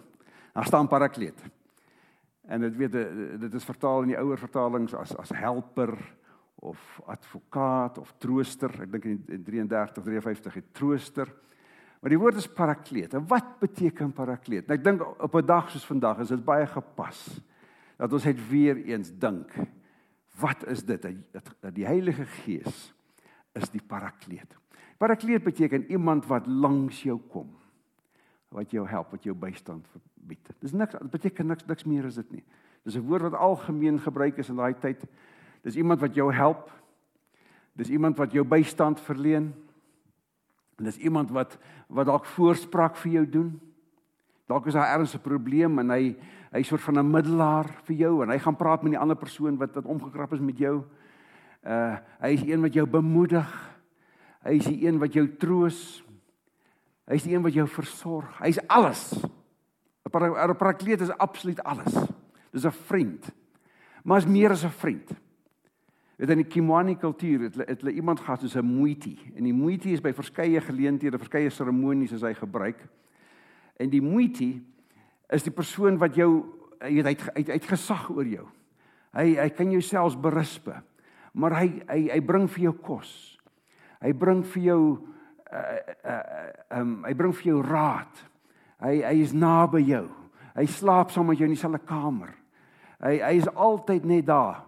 Daar 0.53 0.65
staan 0.65 0.87
parakleet. 0.87 1.43
En 2.41 2.59
dit 2.59 2.75
weet 2.75 2.91
dit 3.39 3.53
is 3.53 3.65
vertaal 3.65 4.01
in 4.01 4.11
die 4.13 4.19
ouer 4.19 4.37
vertalings 4.37 4.93
as 4.93 5.15
as 5.17 5.29
helper 5.29 5.95
of 6.55 7.01
advokaat 7.05 7.97
of 7.97 8.13
trooster. 8.17 8.73
Ek 8.83 8.91
dink 8.91 9.07
in 9.07 9.43
33 9.43 10.03
53 10.03 10.59
het 10.59 10.73
trooster. 10.75 11.31
Maar 12.01 12.09
die 12.09 12.19
woord 12.19 12.41
is 12.41 12.49
parakleet. 12.49 13.13
En 13.13 13.27
wat 13.29 13.59
beteken 13.61 14.11
parakleet? 14.13 14.67
Nou 14.67 14.77
ek 14.77 14.83
dink 14.83 15.05
op 15.05 15.35
'n 15.35 15.45
dag 15.45 15.69
soos 15.69 15.85
vandag 15.85 16.19
is 16.19 16.33
dit 16.33 16.43
baie 16.43 16.67
gepas 16.67 17.41
dat 17.97 18.13
ons 18.13 18.25
net 18.25 18.49
weer 18.49 18.75
eens 18.75 19.11
dink. 19.13 19.53
Wat 20.39 20.67
is 20.67 20.83
dit? 20.83 21.01
Dat 21.31 21.75
die 21.75 21.85
Heilige 21.85 22.25
Gees 22.25 22.93
is 23.53 23.69
die 23.69 23.83
parakleet. 23.87 24.57
Parakleet 24.97 25.43
beteken 25.43 25.91
iemand 25.91 26.25
wat 26.25 26.47
langs 26.47 27.03
jou 27.03 27.19
kom 27.29 27.61
wat 28.51 28.71
jou 28.71 28.87
help, 28.87 29.13
wat 29.15 29.23
jou 29.23 29.35
bystand 29.37 29.87
bied. 30.27 30.49
Dis 30.59 30.71
niks, 30.71 30.95
dit 30.97 31.11
beteken 31.11 31.47
niks 31.47 31.65
niks 31.65 31.85
meer 31.85 32.05
as 32.05 32.15
dit 32.15 32.31
nie. 32.31 32.43
Dis 32.83 32.95
'n 32.95 33.05
woord 33.05 33.21
wat 33.21 33.33
algemeen 33.33 33.99
gebruik 33.99 34.37
is 34.37 34.49
in 34.49 34.55
daai 34.55 34.73
tyd. 34.73 35.03
Dis 35.63 35.75
iemand 35.75 35.99
wat 35.99 36.15
jou 36.15 36.33
help. 36.33 36.71
Dis 37.73 37.89
iemand 37.89 38.17
wat 38.17 38.31
jou 38.31 38.45
bystand 38.45 38.99
verleen. 38.99 39.53
En 40.77 40.83
dis 40.83 40.97
iemand 40.97 41.31
wat 41.31 41.57
wat 41.87 42.05
dalk 42.05 42.25
voorspraak 42.25 42.95
vir 42.95 43.11
jou 43.11 43.29
doen. 43.29 43.59
Dalk 44.47 44.65
is 44.67 44.73
daar 44.73 44.93
ergens 44.93 45.15
'n 45.15 45.21
probleem 45.21 45.79
en 45.79 45.89
hy 45.89 46.15
hy 46.51 46.63
soort 46.63 46.81
van 46.81 46.99
'n 46.99 47.11
middelaar 47.11 47.67
vir 47.83 47.95
jou 47.95 48.23
en 48.23 48.29
hy 48.29 48.37
gaan 48.37 48.55
praat 48.55 48.83
met 48.83 48.91
die 48.91 48.99
ander 48.99 49.15
persoon 49.15 49.57
wat 49.57 49.75
wat 49.75 49.85
omgekrap 49.85 50.33
is 50.33 50.39
met 50.39 50.57
jou. 50.57 50.83
Uh 51.63 51.97
hy 52.19 52.33
is 52.33 52.41
een 52.41 52.61
wat 52.61 52.73
jou 52.73 52.87
bemoedig. 52.87 53.79
Hy 54.43 54.57
is 54.57 54.65
die 54.65 54.87
een 54.87 54.99
wat 54.99 55.13
jou 55.13 55.27
troos. 55.37 56.03
Hy's 57.05 57.23
die 57.23 57.35
een 57.35 57.43
wat 57.43 57.53
jou 57.53 57.67
versorg. 57.67 58.39
Hy's 58.39 58.59
alles. 58.67 59.13
'n 60.19 60.55
Parakleet 60.55 61.01
is 61.01 61.17
absoluut 61.17 61.63
alles. 61.63 61.93
Dis 62.51 62.65
'n 62.65 62.71
vriend. 62.71 63.31
Maar 64.03 64.17
is 64.17 64.25
meer 64.25 64.49
as 64.49 64.63
'n 64.63 64.69
vriend. 64.69 65.11
Weet 66.15 66.29
in 66.29 66.37
die 66.37 66.45
Kimwani 66.45 66.95
kultuur 66.95 67.39
het, 67.41 67.55
het 67.55 67.81
hulle 67.81 67.93
iemand 67.93 68.19
gehad 68.19 68.39
soos 68.39 68.55
'n 68.55 68.65
muiti. 68.65 69.19
En 69.35 69.43
die 69.43 69.53
muiti 69.53 69.93
is 69.93 70.01
by 70.01 70.13
verskeie 70.13 70.61
geleenthede, 70.61 71.17
verskeie 71.17 71.49
seremonies 71.49 72.13
as 72.13 72.21
hy 72.21 72.33
gebruik. 72.33 72.87
En 73.77 73.89
die 73.89 74.01
muiti 74.01 74.65
is 75.29 75.43
die 75.43 75.51
persoon 75.51 75.97
wat 75.97 76.15
jou 76.15 76.45
hy 76.81 77.17
het 77.33 77.65
gesag 77.65 78.09
oor 78.09 78.25
jou. 78.25 78.47
Hy 79.13 79.35
hy 79.35 79.49
kan 79.49 79.71
jou 79.71 79.81
selfs 79.81 80.19
berispe. 80.19 80.83
Maar 81.33 81.55
hy 81.59 81.67
hy 81.87 82.09
hy 82.11 82.19
bring 82.21 82.49
vir 82.49 82.63
jou 82.63 82.73
kos. 82.73 83.39
Hy 84.01 84.13
bring 84.13 84.45
vir 84.45 84.63
jou 84.63 84.81
uh 85.51 85.77
uh 86.05 86.79
um 86.79 87.03
hy 87.03 87.13
bring 87.13 87.35
vir 87.35 87.45
jou 87.45 87.61
raad. 87.61 88.30
Hy 88.81 89.01
hy 89.05 89.15
is 89.21 89.33
naby 89.33 89.83
jou. 89.85 90.07
Hy 90.55 90.65
slaap 90.65 91.11
saam 91.13 91.29
met 91.29 91.39
jou 91.39 91.47
in 91.47 91.53
dieselfde 91.55 91.81
kamer. 91.85 92.33
Hy 93.01 93.17
hy 93.21 93.35
is 93.39 93.49
altyd 93.53 94.05
net 94.09 94.25
daar. 94.25 94.63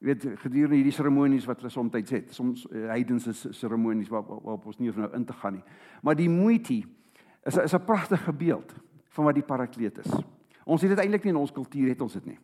Jy 0.00 0.08
weet 0.08 0.26
gedurende 0.40 0.78
hierdie 0.78 0.94
seremonies 0.96 1.46
wat 1.48 1.60
hulle 1.60 1.72
soms 1.72 2.12
het, 2.12 2.30
soms 2.32 2.64
uh, 2.70 2.86
heidense 2.88 3.34
seremonies 3.52 4.08
waar 4.08 4.24
waarop 4.24 4.70
ons 4.70 4.78
nie 4.80 4.92
nou 4.96 5.10
in 5.16 5.26
te 5.28 5.36
gaan 5.36 5.58
nie. 5.58 5.64
Maar 6.02 6.16
die 6.16 6.28
moeite 6.28 6.82
is 7.44 7.56
is 7.56 7.74
'n 7.74 7.84
pragtige 7.84 8.32
beeld 8.32 8.74
van 9.08 9.24
wat 9.24 9.34
die 9.34 9.44
parakleet 9.44 9.98
is. 9.98 10.12
Ons 10.64 10.82
het 10.82 10.90
dit 10.90 10.98
eintlik 10.98 11.24
nie 11.24 11.32
in 11.32 11.40
ons 11.40 11.52
kultuur 11.52 11.88
het 11.88 12.00
ons 12.00 12.12
dit 12.12 12.26
nie. 12.26 12.38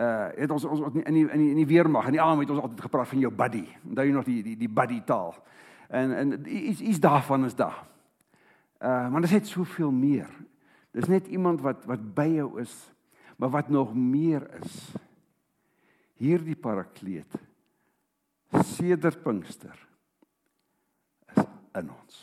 Uh 0.00 0.28
het 0.36 0.50
ons 0.50 0.64
ons 0.64 0.80
in 0.80 1.14
die 1.14 1.28
in 1.30 1.40
die 1.40 1.50
in 1.50 1.56
die 1.56 1.66
weermag 1.66 2.06
en 2.06 2.12
die 2.12 2.20
almal 2.20 2.40
het 2.40 2.50
ons 2.50 2.60
altyd 2.60 2.80
gepraat 2.80 3.08
van 3.08 3.18
jou 3.18 3.32
buddy. 3.32 3.66
Onthou 3.88 4.06
jy 4.06 4.12
nog 4.12 4.24
die 4.24 4.42
die 4.42 4.56
die 4.56 4.68
buddy 4.68 5.02
taal. 5.04 5.34
En 5.88 6.12
en 6.12 6.42
iets 6.46 6.80
iets 6.80 7.00
daarvan 7.00 7.44
is 7.44 7.54
daar. 7.54 7.95
Uh 8.80 9.08
maar 9.10 9.20
dit 9.20 9.30
het 9.30 9.46
soveel 9.46 9.90
meer. 9.90 10.30
Dis 10.90 11.08
net 11.08 11.26
iemand 11.26 11.60
wat 11.60 11.84
wat 11.84 12.14
by 12.14 12.28
jou 12.36 12.60
is, 12.60 12.74
maar 13.36 13.50
wat 13.50 13.68
nog 13.68 13.94
meer 13.94 14.46
is. 14.62 14.94
Hierdie 16.16 16.56
parakleet 16.56 17.34
sedert 18.64 19.22
Pinkster 19.22 19.76
is 21.34 21.44
in 21.76 21.90
ons. 21.90 22.22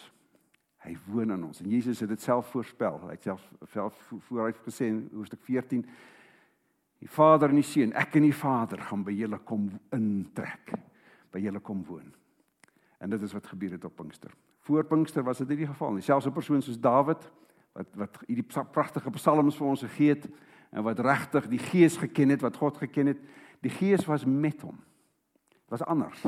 Hy 0.83 0.95
woon 1.05 1.31
in 1.31 1.43
ons. 1.45 1.59
En 1.61 1.69
Jesus 1.69 1.99
het 1.99 2.09
dit 2.09 2.21
self 2.21 2.49
voorspel. 2.51 2.97
Hy 3.05 3.15
het 3.15 3.27
self 3.29 3.43
self 3.71 3.99
vooruit 4.27 4.57
gesê 4.65 4.89
in 4.89 5.05
hoofstuk 5.13 5.43
14 5.45 5.85
Die 7.03 7.11
Vader 7.11 7.51
en 7.51 7.59
die 7.59 7.65
Seun, 7.67 7.91
ek 7.99 8.13
en 8.15 8.23
die 8.23 8.35
Vader 8.35 8.79
gaan 8.87 9.01
by 9.03 9.11
julle 9.11 9.41
kom 9.43 9.65
intrek. 9.91 10.71
By 11.35 11.41
julle 11.43 11.59
kom 11.59 11.81
woon. 11.83 12.13
En 13.03 13.11
dit 13.11 13.25
is 13.27 13.33
wat 13.35 13.49
gebeur 13.51 13.73
het 13.75 13.83
op 13.83 13.97
Pinkster. 13.99 14.31
Voor 14.63 14.85
Pinkster 14.85 15.23
was 15.23 15.37
dit 15.37 15.47
nie 15.47 15.57
die 15.57 15.67
geval 15.67 15.93
nie. 15.93 16.01
Selfs 16.01 16.25
'n 16.25 16.31
persoon 16.31 16.61
soos 16.61 16.79
Dawid 16.79 17.31
wat 17.73 17.95
wat 17.95 18.17
hierdie 18.27 18.45
pragtige 18.71 19.09
psalms 19.09 19.57
vir 19.57 19.67
ons 19.67 19.81
gegee 19.81 20.09
het 20.09 20.27
en 20.71 20.83
wat 20.83 20.99
regtig 20.99 21.47
die 21.47 21.59
Gees 21.59 21.97
geken 21.97 22.29
het, 22.29 22.41
wat 22.41 22.55
God 22.55 22.77
geken 22.77 23.07
het, 23.07 23.19
die 23.61 23.69
Gees 23.69 24.05
was 24.05 24.25
met 24.25 24.61
hom. 24.61 24.79
Dit 25.49 25.69
was 25.69 25.83
anders. 25.83 26.21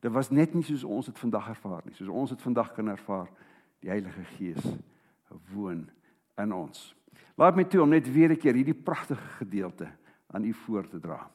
Dit 0.00 0.12
was 0.12 0.30
net 0.30 0.54
nie 0.54 0.62
soos 0.62 0.84
ons 0.84 1.06
dit 1.06 1.18
vandag 1.18 1.48
ervaar 1.48 1.82
nie. 1.84 1.94
Soos 1.94 2.08
ons 2.08 2.30
dit 2.30 2.42
vandag 2.42 2.72
kan 2.72 2.88
ervaar, 2.88 3.28
die 3.80 3.88
Heilige 3.88 4.24
Gees 4.36 4.76
woon 5.52 5.90
in 6.36 6.52
ons. 6.52 6.94
Laat 7.34 7.56
my 7.56 7.64
toe 7.64 7.82
om 7.82 7.88
net 7.88 8.12
weer 8.12 8.30
'n 8.30 8.36
keer 8.36 8.54
hierdie 8.54 8.82
pragtige 8.82 9.28
gedeelte 9.38 9.88
aan 10.26 10.44
u 10.44 10.52
voor 10.52 10.88
te 10.88 11.00
dra. 11.00 11.30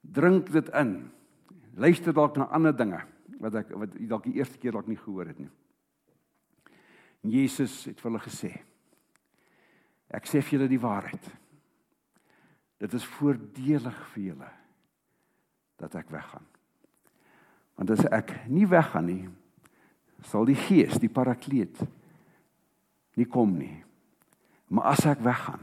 Drink 0.00 0.52
dit 0.52 0.68
in. 0.68 1.10
Luister 1.74 2.12
dalk 2.12 2.36
na 2.36 2.44
ander 2.44 2.76
dinge 2.76 3.00
wat 3.38 3.60
ek 3.60 3.72
wat 3.76 3.96
dalk 4.10 4.26
die 4.28 4.38
eerste 4.40 4.58
keer 4.58 4.74
dalk 4.76 4.88
nie 4.90 4.98
gehoor 4.98 5.30
het 5.30 5.38
nie. 5.42 5.50
En 7.24 7.34
Jesus 7.34 7.84
het 7.88 8.00
vir 8.00 8.10
hulle 8.10 8.22
gesê: 8.24 8.52
Ek 10.08 10.28
sê 10.28 10.40
vir 10.40 10.58
julle 10.58 10.70
die 10.70 10.80
waarheid. 10.80 11.30
Dit 12.78 12.94
is 12.94 13.06
voordelig 13.18 13.98
vir 14.14 14.22
julle 14.30 14.52
dat 15.78 15.94
ek 15.98 16.10
weggaan. 16.14 16.46
Want 17.78 17.92
as 17.94 18.04
ek 18.10 18.32
nie 18.50 18.66
weggaan 18.66 19.06
nie, 19.06 19.24
sal 20.26 20.46
die 20.48 20.58
Gees, 20.58 20.98
die 20.98 21.10
Parakleet 21.12 21.78
nie 23.18 23.26
kom 23.26 23.54
nie. 23.58 23.76
Maar 24.70 24.92
as 24.94 25.04
ek 25.10 25.22
weggaan, 25.26 25.62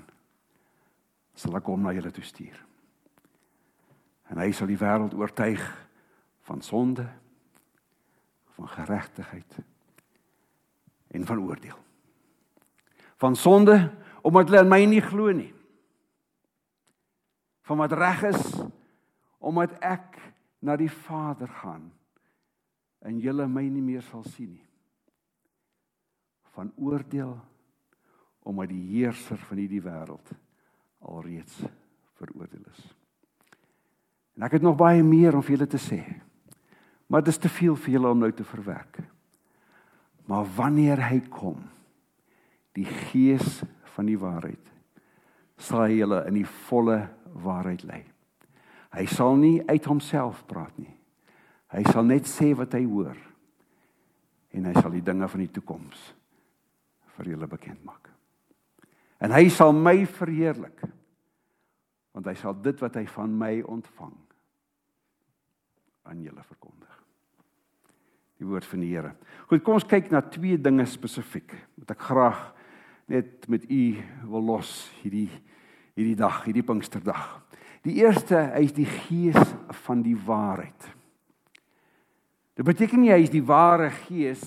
sal 1.36 1.56
ek 1.60 1.68
hom 1.68 1.84
na 1.84 1.94
julle 1.96 2.12
toe 2.16 2.24
stuur. 2.24 2.56
En 4.32 4.40
hy 4.42 4.50
sal 4.56 4.72
die 4.72 4.80
wêreld 4.80 5.16
oortuig 5.16 5.64
van 6.48 6.64
sonde, 6.64 7.06
van 8.56 8.68
geregtigheid 8.68 9.58
en 11.08 11.26
van 11.26 11.40
oordeel. 11.40 11.78
Van 13.16 13.36
sonde 13.36 13.92
omdat 14.22 14.50
hulle 14.50 14.64
in 14.64 14.72
my 14.72 14.82
nie 14.90 15.04
glo 15.06 15.32
nie. 15.32 15.52
Van 17.66 17.78
wat 17.78 17.94
reg 17.94 18.24
is 18.32 18.44
omdat 19.46 19.76
ek 19.86 20.18
na 20.66 20.78
die 20.80 20.90
Vader 20.90 21.50
gaan 21.62 21.92
en 23.06 23.20
julle 23.22 23.46
my 23.48 23.68
nie 23.70 23.84
meer 23.86 24.02
sal 24.08 24.24
sien 24.26 24.56
nie. 24.56 24.66
Van 26.56 26.72
oordeel 26.76 27.36
omdat 28.46 28.70
die 28.72 28.84
heerser 28.96 29.38
van 29.50 29.62
hierdie 29.62 29.84
wêreld 29.84 30.32
alreeds 31.06 31.66
veroordeel 32.18 32.66
is. 32.72 32.86
En 34.36 34.46
ek 34.48 34.58
het 34.58 34.66
nog 34.66 34.78
baie 34.80 35.04
meer 35.04 35.36
om 35.36 35.44
vir 35.46 35.58
julle 35.58 35.70
te 35.70 35.82
sê. 35.82 36.02
Maar 37.08 37.24
dit 37.24 37.34
is 37.34 37.42
te 37.42 37.50
veel 37.50 37.76
vir 37.76 37.98
julle 37.98 38.12
om 38.12 38.24
nou 38.24 38.32
te 38.34 38.44
verwerk. 38.48 39.00
Maar 40.26 40.48
wanneer 40.56 41.04
hy 41.06 41.20
kom, 41.30 41.60
die 42.74 42.88
gees 43.10 43.62
van 43.96 44.10
die 44.10 44.18
waarheid, 44.20 44.72
sal 45.58 45.86
hy 45.86 46.00
julle 46.00 46.24
in 46.28 46.40
die 46.42 46.50
volle 46.68 46.98
waarheid 47.46 47.86
lei. 47.88 48.02
Hy 48.96 49.06
sal 49.12 49.38
nie 49.40 49.60
uit 49.68 49.86
homself 49.86 50.42
praat 50.50 50.76
nie. 50.80 50.92
Hy 51.76 51.84
sal 51.92 52.06
net 52.08 52.28
sê 52.30 52.54
wat 52.56 52.76
hy 52.78 52.84
hoor. 52.88 53.18
En 54.56 54.68
hy 54.70 54.74
sal 54.78 54.94
die 54.96 55.04
dinge 55.04 55.28
van 55.28 55.44
die 55.44 55.52
toekoms 55.52 56.12
vir 57.16 57.32
julle 57.34 57.48
bekend 57.52 57.84
maak. 57.88 58.10
En 59.24 59.32
hy 59.36 59.48
sal 59.52 59.74
my 59.76 59.98
verheerlik. 60.08 60.84
Want 62.16 62.30
hy 62.32 62.36
sal 62.40 62.56
dit 62.64 62.80
wat 62.84 62.96
hy 62.96 63.06
van 63.12 63.34
my 63.36 63.54
ontvang 63.68 64.16
aan 66.06 66.22
julle 66.24 66.44
verkondig. 66.48 66.95
Die 68.40 68.48
woord 68.48 68.68
van 68.68 68.82
die 68.84 68.92
Here. 68.92 69.14
Goed, 69.48 69.64
kom 69.64 69.78
ons 69.78 69.88
kyk 69.88 70.10
na 70.12 70.22
twee 70.28 70.58
dinge 70.60 70.86
spesifiek 70.90 71.54
wat 71.80 71.96
ek 71.96 72.08
graag 72.10 72.42
net 73.12 73.48
met 73.52 73.68
u 73.70 73.84
wil 74.28 74.50
los 74.54 74.90
hierdie 75.04 75.30
hierdie 75.96 76.18
dag, 76.20 76.42
hierdie 76.44 76.66
Pinksterdag. 76.66 77.24
Die 77.86 78.02
eerste, 78.02 78.36
hy 78.52 78.66
is 78.66 78.74
die 78.76 78.88
gees 78.90 79.54
van 79.86 80.02
die 80.04 80.18
waarheid. 80.26 80.90
Dit 82.56 82.68
beteken 82.68 83.00
nie 83.00 83.14
hy 83.14 83.22
is 83.24 83.32
die 83.32 83.44
ware 83.46 83.88
gees 84.06 84.44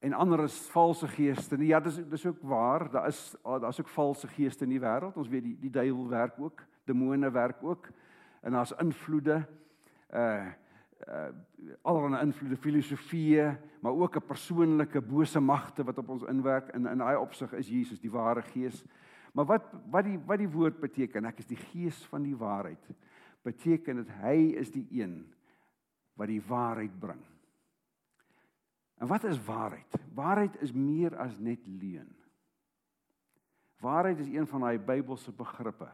en 0.00 0.16
ander 0.16 0.46
is 0.46 0.56
valse 0.72 1.08
geeste. 1.12 1.58
Nee, 1.60 1.74
ja, 1.74 1.80
dis 1.84 1.98
dis 2.08 2.24
ook 2.24 2.40
waar. 2.48 2.86
Daar 2.92 3.10
is 3.10 3.20
daar's 3.44 3.80
ook 3.82 3.92
valse 3.92 4.30
geeste 4.32 4.64
in 4.64 4.72
die 4.72 4.80
wêreld. 4.80 5.18
Ons 5.20 5.28
weet 5.28 5.44
die 5.44 5.56
die 5.60 5.72
duiwel 5.74 6.08
werk 6.08 6.40
ook, 6.40 6.64
demone 6.88 7.30
werk 7.30 7.60
ook. 7.60 7.90
En 8.40 8.56
daar's 8.56 8.72
invloede 8.80 9.42
uh 10.14 10.48
uh 11.08 11.28
allerlei 11.82 12.22
invloede, 12.22 12.56
filosofieë, 12.56 13.58
maar 13.80 13.92
ook 13.92 14.16
'n 14.16 14.26
persoonlike 14.26 15.00
bose 15.00 15.40
magte 15.40 15.84
wat 15.84 15.98
op 15.98 16.08
ons 16.08 16.22
inwerk. 16.22 16.68
In 16.74 16.86
in 16.86 16.98
daai 16.98 17.16
opsig 17.16 17.52
is 17.52 17.68
Jesus 17.68 18.00
die 18.00 18.10
ware 18.10 18.42
gees. 18.42 18.84
Maar 19.32 19.44
wat 19.44 19.62
wat 19.90 20.04
die 20.04 20.18
wat 20.26 20.38
die 20.38 20.50
woord 20.50 20.80
beteken? 20.80 21.24
Ek 21.24 21.38
is 21.38 21.46
die 21.46 21.56
gees 21.56 22.04
van 22.04 22.22
die 22.22 22.36
waarheid. 22.36 22.90
Beteken 23.42 23.96
dit 23.96 24.08
hy 24.20 24.54
is 24.58 24.70
die 24.70 24.86
een 24.90 25.34
wat 26.14 26.28
die 26.28 26.42
waarheid 26.42 26.98
bring. 27.00 27.22
En 29.00 29.06
wat 29.06 29.24
is 29.24 29.44
waarheid? 29.44 29.94
Waarheid 30.14 30.56
is 30.60 30.72
meer 30.72 31.16
as 31.16 31.38
net 31.38 31.66
leuen. 31.66 32.16
Waarheid 33.80 34.18
is 34.18 34.28
een 34.28 34.46
van 34.46 34.60
daai 34.60 34.78
Bybelse 34.78 35.32
begrippe 35.32 35.88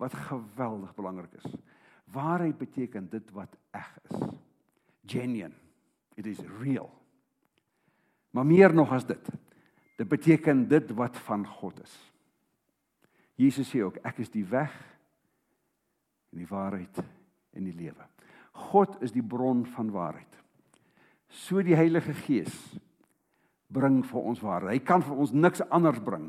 wat 0.00 0.14
geweldig 0.14 0.94
belangrik 0.94 1.32
is. 1.32 1.56
Waarheid 2.12 2.58
beteken 2.58 3.08
dit 3.10 3.30
wat 3.32 3.56
eg 3.76 3.88
is. 4.10 4.24
Genuine. 5.06 5.54
It 6.14 6.26
is 6.26 6.40
real. 6.60 6.90
Maar 8.30 8.46
meer 8.46 8.74
nog 8.74 8.92
as 8.92 9.06
dit. 9.06 9.30
Dit 9.96 10.08
beteken 10.08 10.68
dit 10.68 10.90
wat 10.96 11.16
van 11.26 11.46
God 11.46 11.82
is. 11.82 11.94
Jesus 13.34 13.70
sê 13.72 13.80
ook 13.82 13.96
ek 14.04 14.20
is 14.22 14.30
die 14.30 14.44
weg 14.44 14.72
en 16.32 16.40
die 16.40 16.48
waarheid 16.48 17.00
en 17.52 17.64
die 17.64 17.76
lewe. 17.76 18.06
God 18.52 19.00
is 19.02 19.12
die 19.12 19.24
bron 19.24 19.64
van 19.72 19.90
waarheid 19.90 20.32
so 21.32 21.62
die 21.64 21.76
Heilige 21.76 22.14
Gees 22.26 22.54
bring 23.72 24.02
vir 24.04 24.28
ons 24.28 24.40
waarheid. 24.44 24.76
Hy 24.76 24.84
kan 24.84 25.04
vir 25.04 25.20
ons 25.24 25.32
niks 25.32 25.64
anders 25.72 26.00
bring 26.04 26.28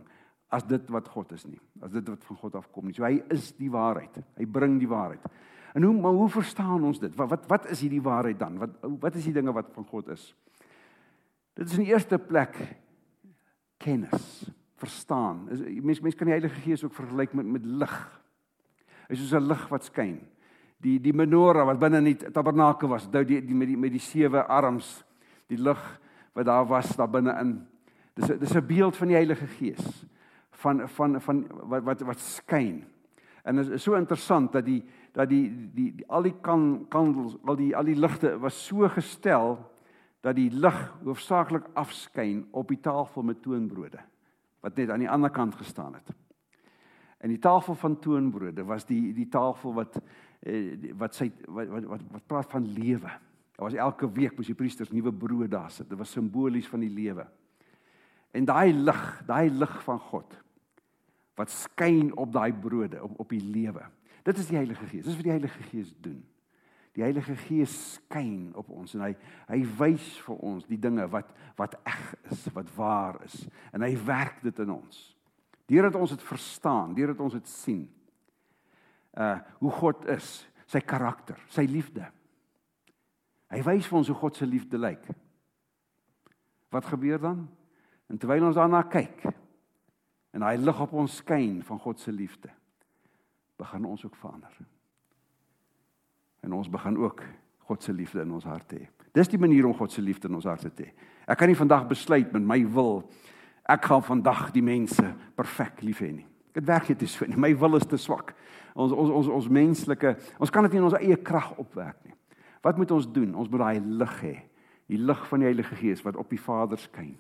as 0.54 0.64
dit 0.70 0.92
wat 0.94 1.10
God 1.12 1.34
is 1.36 1.44
nie. 1.48 1.60
As 1.84 1.92
dit 1.92 2.08
wat 2.08 2.24
van 2.24 2.40
God 2.40 2.56
afkom 2.62 2.88
nie. 2.88 2.96
So 2.96 3.04
hy 3.04 3.18
is 3.34 3.52
die 3.58 3.72
waarheid. 3.74 4.22
Hy 4.40 4.48
bring 4.48 4.78
die 4.80 4.90
waarheid. 4.90 5.26
En 5.74 5.84
hoe 5.84 5.94
maar 5.94 6.12
hoe 6.12 6.30
verstaan 6.30 6.84
ons 6.84 7.00
dit? 7.00 7.16
Wat 7.16 7.30
wat 7.30 7.48
wat 7.48 7.70
is 7.70 7.82
hierdie 7.82 8.02
waarheid 8.02 8.40
dan? 8.40 8.58
Wat 8.58 8.70
wat 8.82 9.16
is 9.16 9.24
die 9.24 9.34
dinge 9.34 9.54
wat 9.54 9.72
van 9.74 9.86
God 9.86 10.08
is? 10.14 10.36
Dit 11.54 11.68
is 11.68 11.78
in 11.78 11.86
die 11.86 11.94
eerste 11.94 12.18
plek 12.18 12.58
kennis, 13.78 14.50
verstaan. 14.76 15.46
Mense 15.50 16.02
mense 16.02 16.18
kan 16.18 16.30
die 16.30 16.38
Heilige 16.38 16.62
Gees 16.62 16.84
ook 16.84 16.94
vergelyk 16.94 17.34
met 17.34 17.46
met 17.46 17.66
lig. 17.66 17.98
Hy 19.08 19.18
is 19.18 19.20
soos 19.20 19.34
'n 19.42 19.48
lig 19.48 19.68
wat 19.70 19.84
skyn 19.84 20.22
die 20.84 21.00
die 21.02 21.16
menorah 21.16 21.66
wat 21.68 21.82
binne 21.82 22.02
in 22.04 22.12
die 22.12 22.32
tabernakel 22.34 22.92
was, 22.92 23.08
nou 23.12 23.24
die, 23.28 23.40
die 23.44 23.58
met 23.58 23.72
die 23.72 23.80
met 23.80 23.94
die 23.94 24.04
sewe 24.04 24.44
arms, 24.52 24.98
die 25.52 25.60
lig 25.60 25.82
wat 26.36 26.48
daar 26.50 26.66
was 26.68 26.92
daar 26.98 27.12
binne 27.12 27.36
in. 27.42 27.54
Dis 28.18 28.32
dis 28.40 28.56
'n 28.56 28.68
beeld 28.68 28.98
van 28.98 29.08
die 29.08 29.18
Heilige 29.18 29.48
Gees 29.48 30.06
van 30.64 30.88
van 30.88 31.22
van 31.22 31.46
wat 31.70 31.84
wat 31.84 32.02
wat 32.02 32.20
skyn. 32.20 32.84
En 33.44 33.58
is 33.58 33.84
so 33.84 33.96
interessant 33.96 34.52
dat 34.52 34.66
die 34.66 34.84
dat 35.14 35.30
die 35.30 35.46
die, 35.74 35.92
die 36.00 36.08
al 36.10 36.26
die 36.26 36.36
kan 36.42 36.86
kandels, 36.90 37.38
al 37.46 37.58
die 37.60 37.72
al 37.78 37.86
die 37.88 37.98
ligte 37.98 38.34
was 38.42 38.58
so 38.66 38.90
gestel 38.90 39.58
dat 40.24 40.38
die 40.40 40.50
lig 40.50 40.80
hoofsaaklik 41.04 41.68
afskyn 41.80 42.46
op 42.52 42.72
die 42.72 42.80
tafel 42.82 43.26
met 43.28 43.42
toonbrode 43.44 44.02
wat 44.64 44.78
net 44.80 44.94
aan 44.94 45.04
die 45.04 45.12
ander 45.12 45.32
kant 45.34 45.58
gestaan 45.60 45.98
het. 45.98 46.14
En 47.20 47.32
die 47.32 47.40
tafel 47.40 47.76
van 47.76 47.98
toonbrode 48.00 48.64
was 48.68 48.86
die 48.88 49.12
die 49.16 49.28
tafel 49.32 49.76
wat 49.76 50.00
eh, 50.40 50.94
wat 51.00 51.16
sy 51.16 51.30
wat 51.48 51.68
wat 51.72 51.90
wat, 51.92 52.06
wat 52.12 52.28
praat 52.28 52.52
van 52.52 52.68
lewe. 52.76 53.12
Daar 53.54 53.68
was 53.68 53.78
elke 53.78 54.10
week 54.12 54.38
moes 54.38 54.50
die 54.50 54.58
priesters 54.58 54.92
nuwe 54.92 55.12
brood 55.12 55.52
daar 55.52 55.72
sit. 55.72 55.90
Dit 55.90 55.98
was 56.00 56.12
simbolies 56.12 56.68
van 56.68 56.82
die 56.82 56.92
lewe. 56.92 57.28
En 58.34 58.48
daai 58.50 58.74
lig, 58.74 59.04
daai 59.28 59.50
lig 59.50 59.76
van 59.84 60.00
God 60.00 60.40
wat 61.38 61.50
skyn 61.50 62.12
op 62.18 62.30
daai 62.34 62.54
brode, 62.54 63.00
op 63.04 63.20
op 63.20 63.30
die 63.34 63.42
lewe. 63.42 63.86
Dit 64.24 64.40
is 64.40 64.48
die 64.48 64.58
Heilige 64.58 64.86
Gees. 64.88 65.06
Dis 65.06 65.18
wat 65.18 65.28
die 65.28 65.34
Heilige 65.34 65.64
Gees 65.70 65.92
doen. 66.02 66.22
Die 66.94 67.04
Heilige 67.04 67.36
Gees 67.36 67.74
skyn 67.96 68.52
op 68.56 68.70
ons 68.70 68.94
en 68.94 69.02
hy 69.08 69.14
hy 69.50 69.60
wys 69.80 70.06
vir 70.28 70.44
ons 70.46 70.68
die 70.70 70.78
dinge 70.80 71.08
wat 71.12 71.32
wat 71.58 71.76
eg 71.90 72.04
is, 72.32 72.46
wat 72.54 72.70
waar 72.78 73.18
is 73.26 73.36
en 73.74 73.82
hy 73.86 73.96
werk 74.06 74.44
dit 74.46 74.62
in 74.62 74.76
ons. 74.76 75.00
Deurdat 75.70 75.98
ons 75.98 76.14
dit 76.14 76.26
verstaan, 76.28 76.94
deurdat 76.94 77.22
ons 77.24 77.34
dit 77.34 77.50
sien. 77.50 77.84
Uh 79.18 79.40
hoe 79.64 79.74
God 79.74 80.06
is, 80.14 80.44
sy 80.70 80.84
karakter, 80.86 81.40
sy 81.50 81.66
liefde. 81.70 82.06
Hy 83.54 83.62
wys 83.66 83.90
vir 83.90 84.00
ons 84.00 84.10
hoe 84.10 84.18
God 84.18 84.38
se 84.38 84.50
liefde 84.50 84.78
lyk. 84.78 85.06
Wat 86.74 86.88
gebeur 86.90 87.22
dan? 87.22 87.46
En 88.10 88.18
terwyl 88.22 88.48
ons 88.50 88.58
daarna 88.58 88.84
kyk 88.90 89.26
en 90.34 90.46
hy 90.46 90.56
lig 90.58 90.80
op 90.82 90.94
ons 90.98 91.20
skyn 91.22 91.60
van 91.66 91.80
God 91.82 92.02
se 92.02 92.12
liefde, 92.14 92.50
begin 93.58 93.86
ons 93.86 94.06
ook 94.06 94.16
verander. 94.16 94.58
En 96.44 96.54
ons 96.54 96.70
begin 96.70 96.98
ook 96.98 97.24
God 97.68 97.84
se 97.84 97.94
liefde 97.94 98.22
in 98.22 98.32
ons 98.32 98.44
harte 98.44 98.76
hê. 98.76 98.88
Dis 99.16 99.30
die 99.32 99.40
manier 99.40 99.66
om 99.66 99.76
God 99.78 99.92
se 99.92 100.02
liefde 100.02 100.28
in 100.28 100.36
ons 100.36 100.48
harte 100.50 100.72
te 100.74 100.90
hê. 100.90 101.10
Ek 101.28 101.40
kan 101.40 101.48
nie 101.48 101.58
vandag 101.58 101.88
besluit 101.88 102.34
met 102.34 102.44
my 102.44 102.60
wil 102.68 103.06
ek 103.70 103.86
gaan 103.88 104.04
vandag 104.04 104.50
die 104.52 104.64
mense 104.66 105.06
perfek 105.38 105.82
lief 105.86 106.02
hê 106.04 106.12
nie. 106.12 106.26
Dit 106.54 106.66
werk 106.68 106.90
nie 106.92 107.08
so 107.10 107.26
nie. 107.26 107.40
My 107.40 107.54
wil 107.58 107.80
is 107.80 107.88
te 107.90 107.98
swak. 107.98 108.36
Ons 108.76 108.92
ons 108.92 109.10
ons 109.10 109.30
ons 109.38 109.48
menslike, 109.50 110.16
ons 110.40 110.52
kan 110.52 110.66
dit 110.66 110.76
nie 110.76 110.82
in 110.82 110.90
ons 110.90 110.98
eie 111.00 111.18
krag 111.18 111.54
opwerk 111.62 112.02
nie. 112.06 112.16
Wat 112.64 112.78
moet 112.78 112.92
ons 112.96 113.08
doen? 113.10 113.34
Ons 113.36 113.50
moet 113.52 113.64
daai 113.64 113.80
lig 114.02 114.18
hê. 114.22 114.36
Die 114.92 115.00
lig 115.00 115.24
van 115.30 115.42
die 115.42 115.50
Heilige 115.50 115.78
Gees 115.80 116.04
wat 116.06 116.20
op 116.20 116.30
die 116.32 116.42
Vader 116.42 116.80
skyn. 116.80 117.16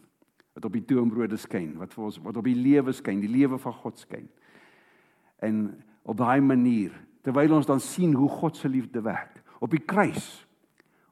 Wat 0.53 0.67
op 0.67 0.75
die 0.75 0.83
toonbrode 0.85 1.37
skyn, 1.41 1.73
wat 1.79 1.95
vir 1.95 2.05
ons 2.05 2.19
wat 2.21 2.37
op 2.37 2.45
die 2.45 2.57
lewe 2.57 2.93
skyn, 2.93 3.23
die 3.23 3.31
lewe 3.31 3.57
van 3.61 3.73
God 3.79 3.97
skyn. 3.97 4.27
En 5.41 5.65
op 6.03 6.17
daai 6.17 6.41
manier, 6.41 6.91
terwyl 7.23 7.55
ons 7.57 7.69
dan 7.69 7.79
sien 7.79 8.13
hoe 8.13 8.29
God 8.29 8.57
se 8.57 8.69
liefde 8.69 9.01
werk 9.01 9.41
op 9.63 9.71
die 9.71 9.83
kruis. 9.83 10.43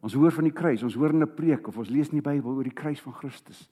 Ons 0.02 0.18
hoor 0.18 0.34
van 0.34 0.48
die 0.50 0.56
kruis, 0.56 0.84
ons 0.84 0.98
hoor 0.98 1.14
in 1.14 1.24
'n 1.24 1.36
preek 1.36 1.68
of 1.68 1.78
ons 1.78 1.90
lees 1.90 2.10
in 2.10 2.20
die 2.20 2.30
Bybel 2.30 2.56
oor 2.56 2.64
die 2.64 2.80
kruis 2.82 3.00
van 3.02 3.14
Christus. 3.14 3.70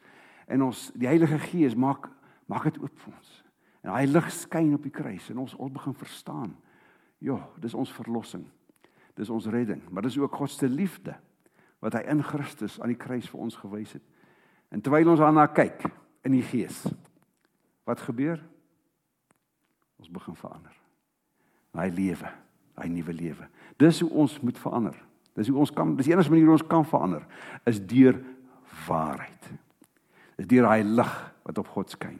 En 0.47 0.61
ons 0.63 0.91
die 0.95 1.07
Heilige 1.07 1.39
Gees 1.39 1.75
maak 1.75 2.09
maak 2.47 2.63
dit 2.63 2.79
oop 2.81 2.99
vir 2.99 3.13
ons. 3.13 3.43
En 3.83 3.91
daai 3.91 4.07
lig 4.07 4.31
skyn 4.31 4.73
op 4.73 4.83
die 4.83 4.91
kruis 4.91 5.29
en 5.29 5.37
ons 5.37 5.55
ons 5.55 5.71
begin 5.71 5.93
verstaan. 5.93 6.55
Ja, 7.19 7.49
dis 7.59 7.73
ons 7.73 7.91
verlossing. 7.91 8.45
Dis 9.15 9.29
ons 9.29 9.45
redding, 9.51 9.81
maar 9.91 10.01
dis 10.01 10.17
ook 10.17 10.35
God 10.35 10.51
se 10.51 10.69
liefde 10.69 11.15
wat 11.79 11.93
hy 11.93 12.03
in 12.11 12.23
Christus 12.23 12.79
aan 12.79 12.93
die 12.93 12.99
kruis 12.99 13.27
vir 13.29 13.39
ons 13.39 13.55
gewys 13.55 13.93
het. 13.93 14.03
En 14.71 14.81
terwyl 14.81 15.09
ons 15.09 15.19
daarna 15.19 15.47
kyk 15.47 15.85
in 16.27 16.35
die 16.35 16.43
gees, 16.43 16.83
wat 17.87 18.03
gebeur? 18.05 18.39
Ons 19.99 20.11
begin 20.11 20.35
verander. 20.35 20.78
Daai 21.75 21.89
lewe, 21.93 22.31
daai 22.75 22.89
nuwe 22.89 23.13
lewe. 23.13 23.47
Dis 23.77 24.01
hoe 24.03 24.09
ons 24.23 24.39
moet 24.41 24.57
verander. 24.59 24.95
Dis 25.37 25.47
hoe 25.47 25.59
ons 25.61 25.71
kan, 25.71 25.95
dis 25.95 26.09
die 26.09 26.13
enigste 26.13 26.33
manier 26.33 26.49
hoe 26.49 26.57
ons 26.57 26.67
kan 26.67 26.85
verander 26.87 27.25
is 27.69 27.79
deur 27.85 28.17
waarheid. 28.87 29.51
Dis 30.39 30.49
deur 30.49 30.67
daai 30.67 30.83
lig 30.83 31.13
wat 31.47 31.61
op 31.61 31.69
God 31.75 31.93
skyn. 31.93 32.17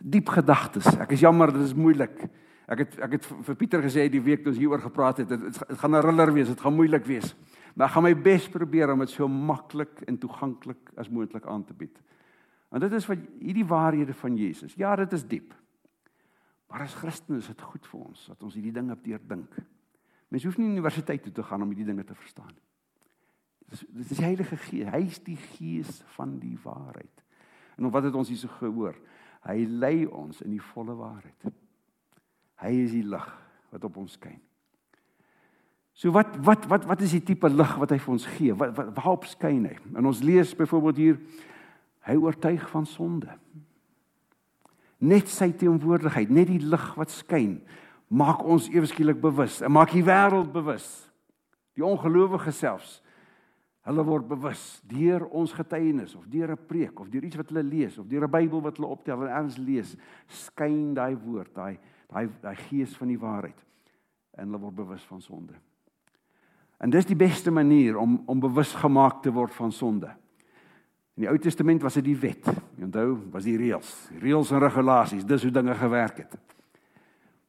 Diep 0.00 0.30
gedagtes. 0.32 0.86
Ek 1.00 1.12
is 1.16 1.24
jammer, 1.24 1.52
dit 1.52 1.64
is 1.66 1.76
moeilik. 1.76 2.22
Ek 2.70 2.84
het 2.84 3.00
ek 3.02 3.16
het 3.18 3.26
vir 3.26 3.56
Pieter 3.58 3.82
gesê 3.82 4.06
die 4.12 4.22
week 4.22 4.44
toe 4.44 4.52
ons 4.52 4.60
hieroor 4.60 4.82
gepraat 4.84 5.22
het, 5.22 5.32
dit, 5.32 5.42
dit 5.42 5.78
gaan 5.80 5.96
'n 5.96 6.04
riller 6.06 6.32
wees, 6.32 6.48
dit 6.48 6.60
gaan 6.60 6.76
moeilik 6.76 7.04
wees. 7.04 7.34
Maar 7.74 7.88
ek 7.88 7.94
gaan 7.94 8.02
my 8.02 8.14
bes 8.14 8.48
probeer 8.48 8.92
om 8.92 8.98
dit 8.98 9.10
so 9.10 9.28
maklik 9.28 10.02
en 10.06 10.18
toeganklik 10.18 10.90
as 10.96 11.08
moontlik 11.08 11.46
aan 11.46 11.64
te 11.64 11.74
bied. 11.74 11.98
Want 12.70 12.82
dit 12.82 12.92
is 12.92 13.06
wat 13.06 13.18
hierdie 13.40 13.66
waarhede 13.66 14.14
van 14.14 14.36
Jesus. 14.36 14.74
Ja, 14.74 14.96
dit 14.96 15.12
is 15.12 15.26
diep. 15.26 15.54
Maar 16.70 16.86
as 16.86 16.94
Christene 16.94 17.40
is 17.42 17.50
dit 17.50 17.62
goed 17.66 17.86
vir 17.90 18.00
ons 18.00 18.26
dat 18.30 18.42
ons 18.46 18.54
hierdie 18.54 18.74
dinge 18.74 18.96
deur 19.02 19.22
dink. 19.32 19.56
Mens 20.30 20.44
hoef 20.46 20.58
nie 20.60 20.68
universiteit 20.70 21.24
toe 21.26 21.32
te 21.34 21.42
gaan 21.42 21.64
om 21.64 21.72
hierdie 21.72 21.88
dinge 21.88 22.04
te 22.06 22.14
verstaan. 22.14 22.52
Dit 23.58 23.74
is, 23.74 23.82
dit 23.88 24.04
is 24.04 24.20
die 24.20 24.26
Heilige 24.26 24.58
Gees. 24.68 24.92
Hy 24.94 25.00
is 25.08 25.18
die 25.26 25.38
Gees 25.56 26.02
van 26.14 26.36
die 26.42 26.54
waarheid. 26.62 27.24
En 27.76 27.90
wat 27.90 28.06
het 28.06 28.14
ons 28.14 28.30
hierso 28.30 28.50
gehoor? 28.60 28.94
Hy 29.48 29.64
lei 29.66 30.04
ons 30.06 30.42
in 30.44 30.54
die 30.54 30.62
volle 30.70 30.94
waarheid. 30.94 31.50
Hy 32.60 32.72
is 32.84 32.94
die 32.94 33.06
lig 33.06 33.26
wat 33.72 33.84
op 33.88 33.98
ons 34.02 34.14
skyn. 34.18 34.38
So 35.96 36.14
wat 36.14 36.36
wat 36.44 36.68
wat 36.70 36.86
wat 36.88 37.02
is 37.04 37.16
die 37.16 37.24
tipe 37.32 37.48
lig 37.50 37.72
wat 37.80 37.90
hy 37.92 37.98
vir 38.00 38.12
ons 38.14 38.26
gee? 38.36 38.54
Wat, 38.56 38.76
wat 38.76 38.92
waarop 38.96 39.26
skyn 39.28 39.66
hy? 39.68 39.74
En 39.98 40.06
ons 40.08 40.22
lees 40.24 40.54
byvoorbeeld 40.56 41.02
hier 41.02 41.18
hy 42.08 42.16
oortuig 42.20 42.62
van 42.70 42.86
sonde. 42.88 43.34
Net 45.00 45.28
sy 45.32 45.50
teenwoordigheid, 45.56 46.30
net 46.30 46.50
die 46.50 46.60
lig 46.60 46.86
wat 46.96 47.10
skyn, 47.10 47.60
maak 48.08 48.42
ons 48.44 48.68
eweskielik 48.68 49.20
bewus 49.20 49.60
en 49.62 49.72
maak 49.72 49.94
die 49.94 50.04
wêreld 50.04 50.52
bewus. 50.52 50.88
Die 51.78 51.84
ongelowiges 51.86 52.58
selfs 52.58 52.98
hulle 53.88 54.04
word 54.04 54.26
bewus 54.28 54.60
deur 54.90 55.24
ons 55.36 55.52
getuienis 55.56 56.12
of 56.18 56.26
deur 56.28 56.52
'n 56.52 56.66
preek 56.68 57.00
of 57.00 57.08
deur 57.08 57.24
iets 57.24 57.36
wat 57.36 57.48
hulle 57.48 57.62
lees 57.62 57.98
of 57.98 58.06
deur 58.06 58.24
'n 58.24 58.30
Bybel 58.30 58.60
wat 58.60 58.76
hulle 58.76 58.88
optel 58.88 59.22
en 59.22 59.32
erns 59.32 59.56
lees, 59.56 59.96
skyn 60.28 60.94
daai 60.94 61.16
woord, 61.16 61.54
daai 61.54 61.78
daai 62.08 62.28
daai 62.42 62.56
gees 62.68 62.96
van 62.96 63.08
die 63.08 63.18
waarheid 63.18 63.64
en 64.36 64.46
hulle 64.46 64.60
word 64.60 64.74
bewus 64.74 65.04
van 65.04 65.20
sonde. 65.20 65.54
En 66.80 66.90
dis 66.90 67.06
die 67.06 67.16
beste 67.16 67.50
manier 67.50 67.96
om 67.96 68.22
om 68.26 68.40
bewus 68.40 68.74
gemaak 68.74 69.22
te 69.22 69.32
word 69.32 69.52
van 69.52 69.72
sonde. 69.72 70.10
In 71.16 71.24
die 71.24 71.28
Ou 71.28 71.38
Testament 71.38 71.82
was 71.82 71.94
dit 71.94 72.04
die 72.04 72.18
wet. 72.18 72.46
Jy 72.76 72.86
onthou, 72.86 73.08
was 73.32 73.44
die 73.44 73.56
reëls, 73.60 73.90
reëls 74.22 74.52
en 74.54 74.62
regulasies, 74.62 75.26
dis 75.26 75.42
hoe 75.42 75.52
dinge 75.52 75.74
gewerk 75.74 76.22
het. 76.24 76.36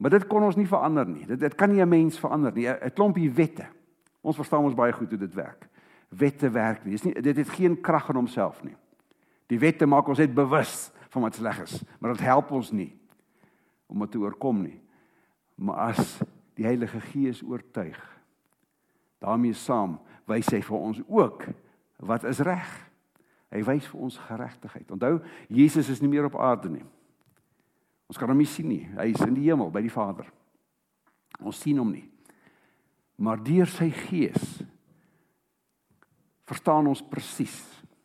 Maar 0.01 0.15
dit 0.15 0.25
kon 0.27 0.43
ons 0.43 0.57
nie 0.57 0.67
verander 0.67 1.05
nie. 1.05 1.25
Dit 1.29 1.39
dit 1.39 1.55
kan 1.55 1.69
nie 1.69 1.81
'n 1.81 1.89
mens 1.89 2.19
verander 2.19 2.51
nie. 2.53 2.67
'n 2.67 2.93
Klompie 2.93 3.29
wette. 3.31 3.67
Ons 4.21 4.35
verstaan 4.35 4.63
ons 4.63 4.75
baie 4.75 4.93
goed 4.93 5.09
hoe 5.09 5.19
dit 5.19 5.33
werk. 5.33 5.67
Wette 6.09 6.49
werk 6.49 6.83
nie. 6.85 6.91
Dis 6.91 7.03
nie 7.03 7.13
dit 7.13 7.37
het 7.37 7.49
geen 7.49 7.81
krag 7.81 8.09
in 8.09 8.15
homself 8.15 8.63
nie. 8.63 8.75
Die 9.47 9.59
wette 9.59 9.85
maak 9.85 10.07
ons 10.07 10.17
net 10.17 10.33
bewus 10.33 10.91
van 11.09 11.21
wat 11.21 11.35
sleg 11.35 11.61
is, 11.61 11.83
maar 11.99 12.13
dit 12.13 12.21
help 12.21 12.51
ons 12.51 12.71
nie 12.71 12.93
om 13.87 13.99
dit 13.99 14.11
te 14.11 14.17
oorkom 14.17 14.61
nie. 14.61 14.81
Maar 15.55 15.75
as 15.75 16.21
die 16.55 16.65
Heilige 16.65 16.99
Gees 16.99 17.43
oortuig, 17.43 17.99
daarmee 19.19 19.53
saam 19.53 19.99
wys 20.25 20.47
hy 20.47 20.61
vir 20.61 20.77
ons 20.77 21.01
ook 21.07 21.45
wat 21.99 22.23
is 22.23 22.39
reg. 22.39 22.90
Hy 23.51 23.63
wys 23.67 23.87
vir 23.91 24.03
ons 24.07 24.19
geregtigheid. 24.29 24.91
Onthou, 24.95 25.19
Jesus 25.51 25.89
is 25.91 26.01
nie 26.01 26.09
meer 26.11 26.29
op 26.29 26.37
aarde 26.39 26.71
nie. 26.71 26.85
Ons 28.11 28.19
kan 28.19 28.31
hom 28.31 28.39
nie 28.39 28.49
sien 28.49 28.69
nie. 28.69 28.85
Hy 28.95 29.09
is 29.11 29.23
in 29.25 29.35
die 29.35 29.47
hemel 29.49 29.71
by 29.71 29.83
die 29.83 29.91
Vader. 29.91 30.29
Ons 31.41 31.59
sien 31.63 31.79
hom 31.79 31.91
nie. 31.91 32.05
Maar 33.21 33.41
deur 33.43 33.69
sy 33.69 33.89
Gees 34.07 34.61
verstaan 36.47 36.89
ons 36.91 37.03
presies 37.07 37.59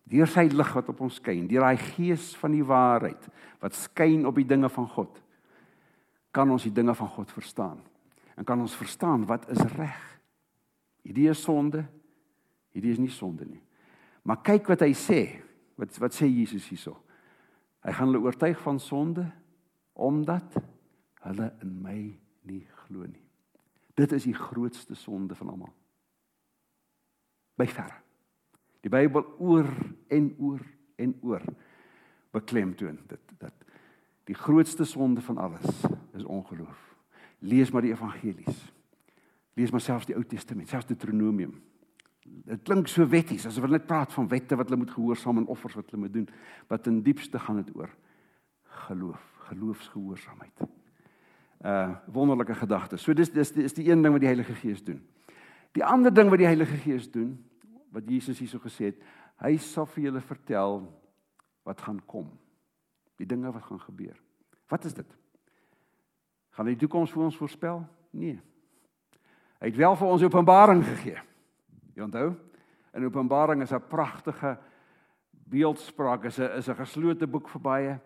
deur 0.07 0.29
sy 0.31 0.45
lig 0.53 0.69
wat 0.77 0.91
op 0.93 1.01
ons 1.03 1.17
skyn, 1.19 1.49
deur 1.51 1.65
daai 1.67 1.81
gees 1.83 2.29
van 2.39 2.53
die 2.55 2.63
waarheid 2.63 3.25
wat 3.59 3.75
skyn 3.75 4.23
op 4.29 4.37
die 4.39 4.47
dinge 4.47 4.71
van 4.71 4.87
God 4.93 5.19
kan 6.37 6.51
ons 6.53 6.67
die 6.69 6.75
dinge 6.75 6.93
van 6.95 7.09
God 7.09 7.31
verstaan. 7.33 7.79
En 8.37 8.45
kan 8.45 8.61
ons 8.61 8.77
verstaan 8.77 9.25
wat 9.25 9.47
is 9.49 9.63
reg. 9.79 10.01
Hierdie 11.07 11.31
is 11.33 11.41
sonde. 11.41 11.87
Hierdie 12.77 12.93
is 12.93 13.01
nie 13.01 13.13
sonde 13.13 13.47
nie. 13.49 13.63
Maar 14.27 14.43
kyk 14.43 14.73
wat 14.73 14.83
hy 14.83 14.93
sê. 14.99 15.21
Wat 15.79 15.99
wat 16.03 16.17
sê 16.17 16.27
Jesus 16.27 16.67
hierso? 16.71 16.97
Hy 17.87 17.93
gaan 17.95 18.11
hulle 18.11 18.25
oortuig 18.25 18.59
van 18.65 18.81
sonde 18.83 19.27
omdat 19.97 20.57
hulle 21.25 21.47
in 21.65 21.77
my 21.83 21.99
nie 22.49 22.65
glo 22.85 23.07
nie. 23.07 23.23
Dit 23.97 24.12
is 24.12 24.27
die 24.29 24.37
grootste 24.37 24.97
sonde 24.99 25.37
van 25.39 25.53
almal. 25.55 25.71
By 27.57 27.69
ver. 27.71 27.95
Die 28.85 28.93
Bybel 28.93 29.25
oor 29.39 29.71
en 30.12 30.29
oor 30.39 30.65
en 31.01 31.15
oor 31.25 31.45
beklemtoon 32.37 32.99
dit 33.09 33.33
dat 33.41 33.65
die 34.29 34.37
grootste 34.37 34.85
sonde 34.85 35.23
van 35.23 35.39
alles 35.39 35.87
is 36.19 36.25
ongeloof. 36.25 36.83
Lees 37.39 37.71
maar 37.71 37.87
die 37.87 37.95
evangelies. 37.95 38.59
Lees 39.57 39.71
maar 39.71 39.81
selfs 39.81 40.09
die 40.09 40.17
Ou 40.17 40.25
Testament, 40.27 40.69
selfs 40.69 40.89
Deuteronomium. 40.91 41.55
Dit 42.47 42.62
klink 42.62 42.89
so 42.89 43.07
wetties, 43.11 43.47
asof 43.47 43.65
hulle 43.67 43.79
net 43.81 43.89
praat 43.89 44.12
van 44.15 44.29
wette 44.31 44.57
wat 44.57 44.69
hulle 44.71 44.79
moet 44.85 44.93
gehoorsaam 44.95 45.41
en 45.41 45.49
offers 45.51 45.75
wat 45.75 45.91
hulle 45.91 46.05
moet 46.05 46.12
doen, 46.15 46.29
wat 46.71 46.87
in 46.87 47.01
diepste 47.03 47.41
gaan 47.43 47.59
dit 47.62 47.73
oor 47.75 47.91
geloof, 48.87 49.23
geloofsgehoorsaamheid. 49.49 50.67
Uh 51.65 51.97
wonderlike 52.12 52.55
gedagtes. 52.55 53.03
So 53.03 53.15
dis 53.17 53.33
dis 53.33 53.53
is 53.53 53.75
die 53.75 53.89
een 53.91 54.03
ding 54.03 54.15
wat 54.15 54.23
die 54.23 54.31
Heilige 54.31 54.55
Gees 54.55 54.85
doen. 54.85 55.01
Die 55.75 55.85
ander 55.85 56.15
ding 56.15 56.31
wat 56.31 56.39
die 56.39 56.47
Heilige 56.47 56.77
Gees 56.85 57.11
doen, 57.11 57.35
wat 57.93 58.09
Jesus 58.09 58.39
hierso 58.39 58.61
gesê 58.62 58.93
het, 58.93 59.03
hy 59.43 59.57
sal 59.61 59.89
vir 59.91 60.09
julle 60.09 60.23
vertel 60.25 60.83
wat 61.67 61.81
gaan 61.83 61.99
kom. 62.07 62.29
Die 63.19 63.27
dinge 63.27 63.51
wat 63.53 63.65
gaan 63.67 63.81
gebeur. 63.81 64.17
Wat 64.71 64.85
is 64.85 64.95
dit? 64.95 65.09
Gaan 66.57 66.71
die 66.71 66.79
toekoms 66.81 67.12
vir 67.12 67.25
ons 67.27 67.37
voorspel? 67.37 67.83
Nee. 68.17 68.39
Hy 69.61 69.71
het 69.71 69.77
wel 69.77 69.97
vir 69.97 70.09
ons 70.09 70.25
Openbaring 70.25 70.85
gegee. 70.85 71.19
Jy 71.97 72.05
onthou? 72.05 72.35
In 72.93 73.05
Openbaring 73.05 73.63
is 73.63 73.73
'n 73.73 73.89
pragtige 73.89 74.59
beeldspraak, 75.31 76.25
'n 76.25 76.59
is 76.59 76.69
'n 76.69 76.75
geslote 76.75 77.27
boek 77.27 77.49
vir 77.49 77.61
baie, 77.61 78.01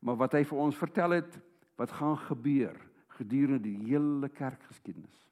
maar 0.00 0.16
wat 0.16 0.32
hy 0.32 0.44
vir 0.44 0.58
ons 0.58 0.76
vertel 0.76 1.10
het 1.10 1.40
wat 1.76 1.90
gaan 1.90 2.16
gebeur 2.16 2.76
gedurende 3.08 3.60
die 3.60 3.78
hele 3.84 4.28
kerkgeskiedenis. 4.28 5.28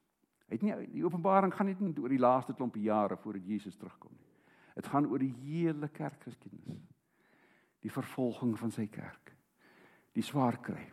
Hy 0.47 0.55
het 0.55 0.61
nie 0.61 0.87
die 0.87 1.05
Openbaring 1.05 1.53
gaan 1.53 1.65
nie 1.65 1.99
oor 1.99 2.09
die 2.09 2.19
laaste 2.19 2.53
klompie 2.53 2.83
jare 2.83 3.17
voordat 3.17 3.45
Jesus 3.45 3.75
terugkom 3.75 4.11
nie. 4.11 4.27
Dit 4.75 4.87
gaan 4.87 5.07
oor 5.07 5.19
die 5.19 5.35
hele 5.43 5.87
kerkgeskiedenis. 5.87 6.81
Die 7.81 7.91
vervolging 7.91 8.57
van 8.59 8.71
sy 8.71 8.87
kerk. 8.87 9.35
Die 10.13 10.23
swaar 10.23 10.57
kry. 10.57 10.91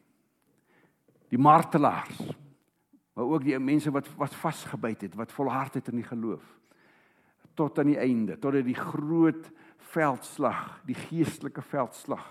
Die 1.29 1.39
martelaars. 1.39 2.35
Maar 3.15 3.25
ook 3.25 3.43
die 3.43 3.59
mense 3.59 3.91
wat 3.91 4.09
wat 4.17 4.35
vasgebyt 4.35 5.01
het, 5.01 5.15
wat 5.15 5.33
volhard 5.33 5.75
het 5.75 5.89
in 5.89 5.97
die 5.97 6.09
geloof 6.09 6.58
tot 7.59 7.79
aan 7.83 7.90
die 7.90 7.99
einde, 7.99 8.38
totdat 8.38 8.66
die 8.66 8.79
groot 8.79 9.51
veldslag, 9.92 10.79
die 10.87 10.97
geestelike 11.09 11.62
veldslag 11.64 12.27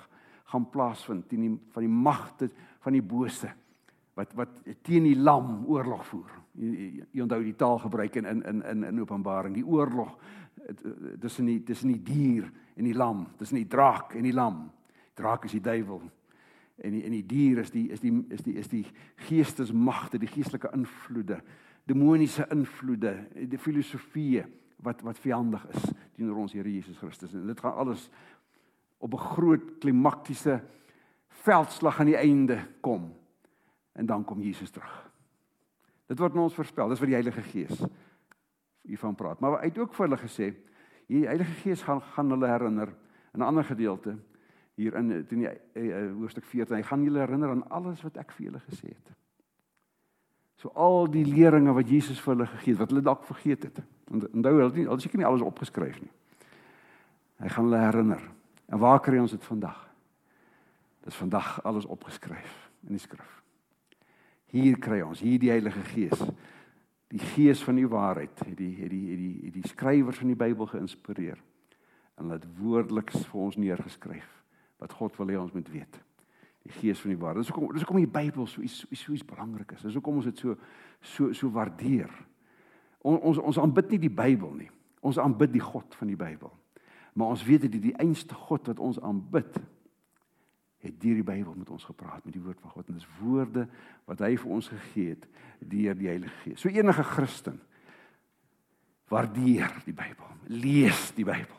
gaan 0.48 0.68
plaasvind 0.72 1.28
teen 1.28 1.44
die 1.44 1.54
van 1.74 1.84
die 1.84 1.92
magte 1.92 2.48
van 2.86 2.96
die 2.96 3.04
bose 3.04 3.50
wat 4.18 4.34
wat 4.38 4.62
teen 4.88 5.06
die 5.06 5.18
lam 5.20 5.66
oorlog 5.70 6.06
voer. 6.08 6.32
Jy 6.58 7.22
onthou 7.22 7.42
die 7.44 7.58
taal 7.60 7.78
gebruik 7.84 8.16
in 8.18 8.26
in 8.26 8.62
in 8.66 8.84
in 8.88 9.02
Openbaring, 9.04 9.54
die 9.54 9.66
oorlog 9.66 10.16
tussen 11.22 11.46
die 11.46 11.60
tussen 11.64 11.92
die 11.94 12.02
dier 12.04 12.48
en 12.76 12.88
die 12.88 12.96
lam, 12.98 13.28
tussen 13.38 13.60
die 13.60 13.68
draak 13.70 14.16
en 14.16 14.26
die 14.26 14.34
lam. 14.34 14.72
Draak 15.14 15.46
is 15.46 15.58
die 15.58 15.62
duiwel 15.62 16.02
en 16.78 16.94
die 16.94 17.04
en 17.06 17.12
die 17.12 17.26
dier 17.26 17.62
is 17.62 17.72
die 17.74 17.88
is 17.92 18.02
die 18.02 18.14
is 18.30 18.42
die 18.46 18.56
is 18.58 18.70
die 18.70 18.86
geestesmagte, 19.28 20.18
die 20.18 20.30
geestelike 20.30 20.72
invloede, 20.74 21.42
demoniese 21.86 22.48
invloede, 22.54 23.14
die 23.34 23.58
filosofieë 23.62 24.46
wat 24.84 25.02
wat 25.02 25.20
vyandig 25.20 25.64
is 25.74 25.92
teenoor 26.18 26.44
ons 26.44 26.54
Here 26.54 26.74
Jesus 26.74 26.98
Christus. 26.98 27.34
En 27.34 27.48
dit 27.48 27.60
gaan 27.60 27.76
alles 27.76 28.10
op 28.98 29.14
'n 29.14 29.28
groot 29.36 29.78
klimaktiese 29.80 30.62
veldslag 31.28 32.00
aan 32.00 32.06
die 32.06 32.18
einde 32.18 32.58
kom. 32.82 33.14
En 33.92 34.06
dan 34.06 34.24
kom 34.24 34.42
Jesus 34.42 34.70
terug. 34.70 35.12
Dit 36.06 36.20
word 36.20 36.36
ons 36.36 36.54
voorspel, 36.54 36.90
dis 36.90 37.00
wat 37.00 37.08
die 37.08 37.18
Heilige 37.18 37.42
Gees 37.42 37.84
hiervan 38.82 39.16
praat. 39.16 39.40
Maar 39.40 39.60
hy 39.60 39.66
het 39.66 39.78
ook 39.78 39.94
vir 39.94 40.08
hulle 40.08 40.18
gesê, 40.18 40.54
die 41.08 41.26
Heilige 41.26 41.54
Gees 41.62 41.82
gaan 41.82 42.02
gaan 42.02 42.30
hulle 42.30 42.48
herinner 42.48 42.94
in 43.34 43.40
'n 43.40 43.48
ander 43.48 43.64
gedeelte 43.64 44.18
hier 44.76 44.96
in 44.96 45.12
in 45.12 45.40
die 45.40 45.50
uh, 45.74 46.14
hoofstuk 46.14 46.46
14. 46.46 46.76
Hy 46.76 46.84
gaan 46.84 47.04
julle 47.04 47.20
herinner 47.20 47.50
aan 47.50 47.70
alles 47.70 48.02
wat 48.02 48.18
ek 48.18 48.32
vir 48.32 48.46
julle 48.46 48.62
gesê 48.70 48.88
het. 48.88 49.12
So 50.58 50.72
al 50.74 51.06
die 51.14 51.26
leringe 51.26 51.74
wat 51.78 51.90
Jesus 51.90 52.20
vir 52.24 52.34
hulle 52.34 52.48
gegee 52.50 52.74
het, 52.74 52.82
wat 52.82 52.94
hulle 52.94 53.06
dalk 53.06 53.26
vergeet 53.28 53.68
het. 53.70 53.82
Onthou 54.10 54.56
hulle 54.56 54.72
nie, 54.74 54.88
hulle 54.88 55.04
seker 55.04 55.22
nie 55.22 55.28
alles 55.30 55.46
opgeskryf 55.46 56.00
nie. 56.02 56.14
Hy 57.44 57.52
gaan 57.54 57.68
hulle 57.70 57.82
herinner. 57.84 58.24
En 58.68 58.82
waar 58.82 59.00
kry 59.06 59.20
ons 59.22 59.36
dit 59.36 59.44
vandag? 59.46 59.84
Dis 61.06 61.16
vandag 61.16 61.60
alles 61.64 61.86
opgeskryf 61.86 62.56
in 62.88 62.98
die 62.98 63.04
skrif. 63.04 63.36
Hier 64.52 64.80
kry 64.80 65.02
ons 65.06 65.22
hier 65.22 65.40
die 65.40 65.52
Heilige 65.52 65.84
Gees. 65.92 66.24
Die 67.12 67.22
Gees 67.36 67.62
van 67.64 67.78
die 67.80 67.88
waarheid 67.88 68.42
het 68.42 68.58
die 68.58 68.74
het 68.80 68.90
die 68.92 69.06
het 69.12 69.22
die 69.22 69.36
het 69.46 69.54
die 69.56 69.70
skrywers 69.70 70.20
van 70.20 70.34
die 70.34 70.40
Bybel 70.40 70.68
geïnspireer 70.68 71.38
en 72.18 72.34
laat 72.34 72.48
woordeliks 72.58 73.28
vir 73.30 73.42
ons 73.46 73.60
neergeskryf 73.62 74.28
wat 74.82 74.96
God 74.98 75.16
wil 75.20 75.32
hê 75.32 75.38
ons 75.40 75.54
moet 75.54 75.70
weet. 75.72 76.00
Die 76.68 76.80
Gees 76.82 77.02
van 77.04 77.14
die 77.14 77.20
waarheid. 77.20 77.46
Dis 77.46 77.52
hoekom 77.54 77.74
dis 77.76 77.86
hoekom 77.86 78.02
die 78.02 78.12
Bybel 78.12 78.48
so 78.50 78.64
iets 78.66 78.84
so 78.92 79.14
iets 79.16 79.26
belangrik 79.26 79.72
is. 79.76 79.86
Dis 79.88 79.96
hoekom 79.98 80.20
ons 80.20 80.28
dit 80.28 80.44
so 80.44 80.58
so 81.00 81.32
so 81.38 81.52
waardeer. 81.56 82.12
On, 83.08 83.20
ons 83.20 83.40
ons 83.40 83.60
aanbid 83.62 83.96
nie 83.96 84.02
die 84.08 84.14
Bybel 84.14 84.54
nie. 84.66 84.70
Ons 85.06 85.20
aanbid 85.22 85.54
die 85.54 85.64
God 85.64 85.96
van 85.96 86.12
die 86.12 86.20
Bybel. 86.20 86.52
Maar 87.18 87.34
ons 87.34 87.44
weet 87.48 87.64
dat 87.66 87.74
die, 87.74 87.82
die 87.90 87.96
einste 87.98 88.36
God 88.36 88.68
wat 88.70 88.82
ons 88.84 89.00
aanbid 89.02 89.58
het 90.84 91.00
deur 91.02 91.18
die 91.18 91.26
Bybel 91.26 91.56
met 91.58 91.70
ons 91.74 91.88
gepraat 91.88 92.26
met 92.26 92.36
die 92.36 92.42
woord 92.44 92.60
van 92.62 92.74
God 92.76 92.90
en 92.90 93.00
dis 93.00 93.08
woorde 93.22 93.66
wat 94.06 94.22
hy 94.22 94.36
vir 94.38 94.52
ons 94.60 94.68
gegee 94.70 95.16
het 95.16 95.26
deur 95.60 95.98
die 95.98 96.12
Heilige 96.12 96.44
Gees. 96.44 96.62
So 96.62 96.70
enige 96.70 97.06
Christen 97.08 97.58
waardeer 99.10 99.72
die 99.88 99.96
Bybel. 99.96 100.36
Lees 100.52 101.10
die 101.18 101.26
Bybel 101.26 101.58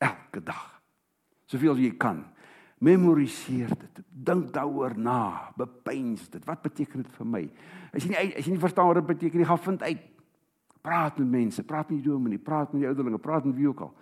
elke 0.00 0.42
dag. 0.42 0.80
Soveel 1.50 1.74
as 1.74 1.82
jy 1.82 1.92
kan. 2.00 2.24
Memoriseer 2.80 3.68
dit. 3.68 3.98
Dink 4.08 4.52
daaroor 4.54 4.96
na. 4.96 5.52
Bepeins 5.56 6.28
dit. 6.32 6.44
Wat 6.48 6.62
beteken 6.64 7.02
dit 7.04 7.18
vir 7.18 7.28
my? 7.28 7.42
As 7.92 8.04
jy 8.04 8.12
nie 8.12 8.20
as 8.22 8.46
jy 8.46 8.54
nie 8.54 8.62
verstaan 8.62 8.88
wat 8.88 9.02
dit 9.02 9.10
beteken 9.10 9.42
nie, 9.42 9.48
gaan 9.48 9.60
vind 9.66 9.84
uit. 9.84 10.06
Praat 10.80 11.18
met 11.20 11.28
mense, 11.28 11.64
praat 11.68 11.90
met 11.90 11.98
die 12.00 12.08
dominee, 12.08 12.40
praat 12.40 12.72
met 12.72 12.80
die 12.80 12.88
ouderlinge, 12.88 13.20
praat 13.20 13.44
met 13.44 13.58
wie 13.58 13.68
ook 13.68 13.82
al. 13.84 13.92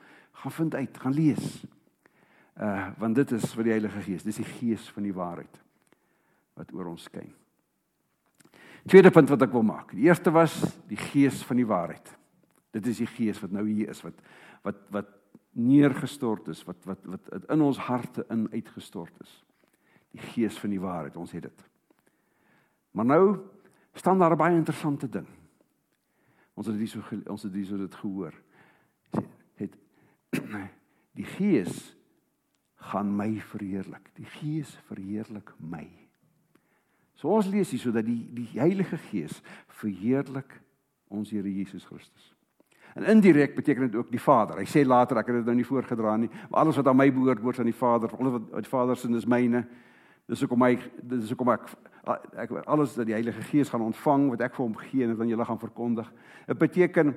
Gaan 0.44 0.54
vind 0.60 0.76
uit, 0.78 1.00
gaan 1.02 1.16
lees. 1.16 1.48
Uh 2.58 2.86
want 2.98 3.18
dit 3.18 3.34
is 3.34 3.50
vir 3.54 3.66
die 3.66 3.74
Heilige 3.74 4.04
Gees. 4.06 4.26
Dis 4.26 4.38
die 4.38 4.46
Gees 4.46 4.86
van 4.94 5.06
die 5.06 5.14
waarheid 5.14 5.60
wat 6.58 6.72
oor 6.74 6.92
ons 6.94 7.06
skyn. 7.06 7.30
Tweede 8.88 9.10
punt 9.14 9.30
wat 9.30 9.42
ek 9.42 9.52
wil 9.54 9.66
maak. 9.66 9.90
Die 9.94 10.06
eerste 10.06 10.30
was 10.34 10.54
die 10.90 10.98
Gees 10.98 11.42
van 11.46 11.58
die 11.58 11.66
waarheid. 11.66 12.14
Dit 12.74 12.86
is 12.86 13.02
die 13.02 13.10
Gees 13.10 13.38
wat 13.42 13.54
nou 13.54 13.66
hier 13.66 13.90
is 13.90 14.02
wat 14.06 14.26
wat 14.62 14.86
wat 14.94 15.14
neergestort 15.52 16.48
is, 16.48 16.64
wat 16.64 16.84
wat 16.84 17.06
wat 17.06 17.50
in 17.50 17.62
ons 17.62 17.78
harte 17.78 18.24
in 18.28 18.48
uitgestort 18.52 19.20
is. 19.20 19.44
Die 20.10 20.22
Gees 20.32 20.58
van 20.58 20.70
die 20.70 20.80
waarheid, 20.80 21.16
ons 21.16 21.32
het 21.32 21.42
dit. 21.42 21.64
Maar 22.90 23.04
nou 23.04 23.38
staan 23.92 24.18
daar 24.18 24.32
'n 24.32 24.36
baie 24.36 24.56
interessante 24.56 25.08
ding. 25.08 25.26
Ons 26.54 26.66
het 26.66 26.76
hier 26.76 26.88
so 26.88 27.02
ons 27.26 27.42
het 27.42 27.52
hier 27.52 27.66
so 27.66 27.76
dit 27.76 27.94
gehoor. 27.94 28.34
Het 29.54 29.78
die 31.18 31.24
Gees 31.24 31.96
gaan 32.74 33.16
my 33.16 33.40
verheerlik. 33.40 34.10
Die 34.14 34.24
Gees 34.24 34.78
verheerlik 34.86 35.52
my. 35.58 35.88
So 37.14 37.28
ons 37.28 37.46
lees 37.46 37.70
hier 37.70 37.80
sodat 37.80 38.06
die 38.06 38.28
die 38.34 38.48
Heilige 38.54 38.96
Gees 38.96 39.42
verheerlik 39.66 40.60
ons 41.08 41.30
Here 41.30 41.54
Jesus 41.54 41.84
Christus. 41.84 42.37
En 42.94 43.04
indirek 43.04 43.54
beteken 43.54 43.90
dit 43.90 43.94
ook 43.94 44.10
die 44.10 44.20
Vader. 44.20 44.58
Hy 44.58 44.66
sê 44.66 44.86
later 44.86 45.20
ek 45.20 45.26
het 45.30 45.40
dit 45.40 45.44
nou 45.44 45.56
nie 45.56 45.66
voorgedra 45.66 46.16
nie, 46.16 46.30
maar 46.50 46.60
alles 46.64 46.76
wat 46.76 46.86
aan 46.86 46.96
my 46.96 47.10
behoort 47.12 47.42
behoort 47.42 47.58
aan 47.58 47.70
die 47.70 47.76
Vader. 47.76 48.14
Alles 48.18 48.32
wat 48.32 48.52
uit 48.52 48.68
Vader 48.68 48.96
se 48.96 49.10
is 49.16 49.26
myne. 49.26 49.66
Dis 50.26 50.40
hoekom 50.40 50.58
my 50.58 50.74
dis 51.02 51.30
hoekom 51.32 51.52
ek 51.54 51.68
ek 52.08 52.52
alles 52.64 52.94
dat 52.96 53.06
die 53.06 53.12
Heilige 53.12 53.42
Gees 53.50 53.68
gaan 53.68 53.84
ontvang 53.84 54.30
wat 54.32 54.40
ek 54.40 54.54
vir 54.56 54.64
hom 54.64 54.76
gee 54.80 55.04
en 55.04 55.12
dit 55.12 55.20
aan 55.20 55.28
julle 55.28 55.44
gaan 55.44 55.60
verkondig. 55.60 56.08
Dit 56.46 56.58
beteken 56.58 57.14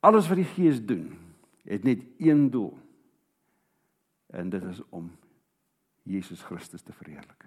alles 0.00 0.28
wat 0.28 0.38
die 0.38 0.50
Gees 0.54 0.78
doen 0.86 1.10
het 1.66 1.84
net 1.84 2.02
een 2.18 2.50
doel 2.50 2.78
en 4.30 4.50
dit 4.50 4.62
is 4.64 4.82
om 4.88 5.10
Jesus 6.02 6.42
Christus 6.42 6.82
te 6.82 6.92
verheerlik. 6.92 7.44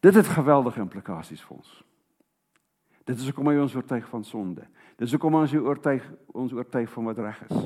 Dit 0.00 0.14
het 0.14 0.26
geweldige 0.26 0.80
implikasies 0.80 1.42
vir 1.42 1.56
ons. 1.56 1.70
Dit 3.08 3.16
is 3.16 3.30
hoekom 3.30 3.48
hy 3.48 3.56
ons 3.56 3.72
oortuig 3.72 4.04
van 4.10 4.24
sonde. 4.24 4.66
Dit 4.98 5.06
is 5.06 5.14
hoekom 5.16 5.38
ons 5.38 5.54
oortuig 5.56 6.04
ons 6.36 6.52
oortuig 6.52 6.90
van 6.92 7.06
wat 7.08 7.20
reg 7.24 7.38
is. 7.46 7.62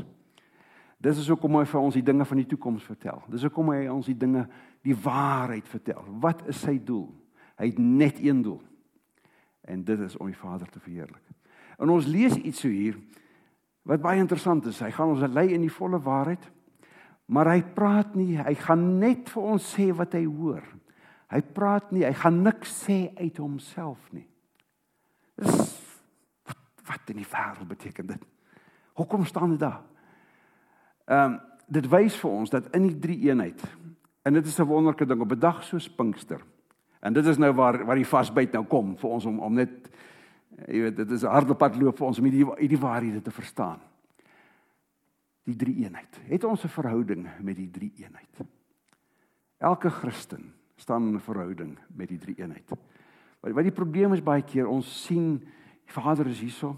Dit 1.03 1.19
is 1.19 1.27
hoekom 1.33 1.59
hy 1.59 1.65
vir 1.67 1.81
ons 1.81 1.99
die 1.99 2.05
dinge 2.07 2.27
van 2.31 2.39
die 2.39 2.47
toekoms 2.47 2.85
vertel. 2.87 3.19
Dis 3.33 3.43
hoekom 3.49 3.73
hy 3.75 3.89
ons 3.91 4.07
die 4.07 4.19
dinge 4.19 4.45
die 4.87 4.95
waarheid 4.95 5.67
vertel. 5.67 6.05
Wat 6.23 6.47
is 6.47 6.63
sy 6.63 6.77
doel? 6.79 7.09
Hy 7.59 7.73
het 7.73 7.83
net 7.83 8.23
een 8.23 8.45
doel. 8.47 8.61
En 9.67 9.83
dit 9.83 10.07
is 10.07 10.15
om 10.23 10.31
die 10.31 10.39
Vader 10.39 10.71
te 10.71 10.83
verheerlik. 10.83 11.35
En 11.83 11.91
ons 11.91 12.07
lees 12.07 12.39
iets 12.39 12.63
so 12.63 12.71
hier 12.71 13.01
wat 13.83 14.03
baie 14.03 14.23
interessant 14.23 14.71
is. 14.71 14.79
Hy 14.79 14.93
gaan 14.95 15.17
ons 15.17 15.27
lei 15.27 15.49
in 15.57 15.67
die 15.67 15.75
volle 15.75 15.99
waarheid. 15.99 16.45
Maar 17.35 17.57
hy 17.57 17.63
praat 17.75 18.15
nie, 18.15 18.37
hy 18.39 18.55
gaan 18.63 18.93
net 19.03 19.31
vir 19.33 19.55
ons 19.57 19.73
sê 19.75 19.91
wat 19.97 20.15
hy 20.15 20.23
hoor. 20.23 20.63
Hy 21.33 21.41
praat 21.55 21.91
nie, 21.91 22.07
hy 22.07 22.15
gaan 22.15 22.45
niks 22.45 22.85
sê 22.85 23.09
uit 23.19 23.43
homself 23.43 24.07
nie. 24.15 24.29
Wat, 26.87 27.11
in 27.11 27.16
die 27.16 27.29
wêreld 27.31 27.68
beteken 27.68 28.07
dit? 28.07 28.25
Hoekom 28.92 29.25
staan 29.25 29.51
dit 29.51 29.61
daar? 29.61 29.83
Ehm 31.05 31.33
um, 31.33 31.40
dit 31.73 31.87
wys 31.88 32.16
vir 32.21 32.31
ons 32.31 32.51
dat 32.51 32.66
in 32.77 32.83
die 32.85 32.99
drie 33.01 33.16
eenheid 33.31 33.62
en 34.23 34.35
dit 34.35 34.47
is 34.47 34.59
'n 34.61 34.68
wonderlike 34.68 35.07
ding 35.07 35.21
op 35.21 35.33
'n 35.33 35.38
dag 35.38 35.64
soos 35.64 35.88
Pinkster. 35.88 36.42
En 37.01 37.12
dit 37.12 37.27
is 37.27 37.38
nou 37.38 37.53
waar 37.53 37.85
waar 37.85 37.97
die 37.97 38.07
vasbyt 38.07 38.53
nou 38.53 38.64
kom 38.64 38.97
vir 38.97 39.11
ons 39.11 39.25
om 39.25 39.38
om 39.40 39.55
net 39.55 39.90
jy 40.68 40.83
weet 40.83 40.97
dit 40.97 41.11
is 41.11 41.23
'n 41.23 41.31
harde 41.31 41.55
pad 41.55 41.77
loop 41.77 41.97
vir 41.97 42.07
ons 42.07 42.18
om 42.18 42.25
hierdie 42.25 42.55
hierdie 42.59 42.81
waarhede 42.81 43.23
te 43.23 43.31
verstaan 43.31 43.81
die 45.45 45.57
drie 45.57 45.75
eenheid. 45.85 46.21
Het 46.29 46.45
ons 46.45 46.64
'n 46.64 46.68
verhouding 46.68 47.29
met 47.40 47.57
die 47.57 47.71
drie 47.71 47.92
eenheid? 47.97 48.40
Elke 49.59 49.90
Christen 49.90 50.53
staan 50.77 51.09
in 51.09 51.14
'n 51.14 51.21
verhouding 51.21 51.79
met 51.95 52.09
die 52.09 52.18
drie 52.18 52.35
eenheid. 52.38 52.68
Wat 53.40 53.53
wat 53.53 53.62
die 53.62 53.73
probleem 53.73 54.12
is 54.12 54.23
baie 54.23 54.42
keer 54.42 54.66
ons 54.66 55.05
sien 55.05 55.42
Vader 55.93 56.27
is 56.27 56.41
hierso. 56.41 56.75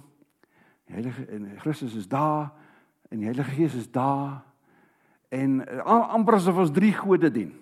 Heilige 0.90 1.24
en 1.32 1.46
Christus 1.62 1.94
is 1.94 2.08
daar 2.08 2.52
en 3.08 3.18
die 3.22 3.28
Heilige 3.28 3.54
Gees 3.56 3.74
is 3.74 3.90
daar 3.90 4.42
en 5.34 5.60
uh, 5.64 5.84
amper 6.14 6.38
asof 6.38 6.58
ons 6.66 6.72
drie 6.74 6.92
gode 6.94 7.30
dien. 7.32 7.52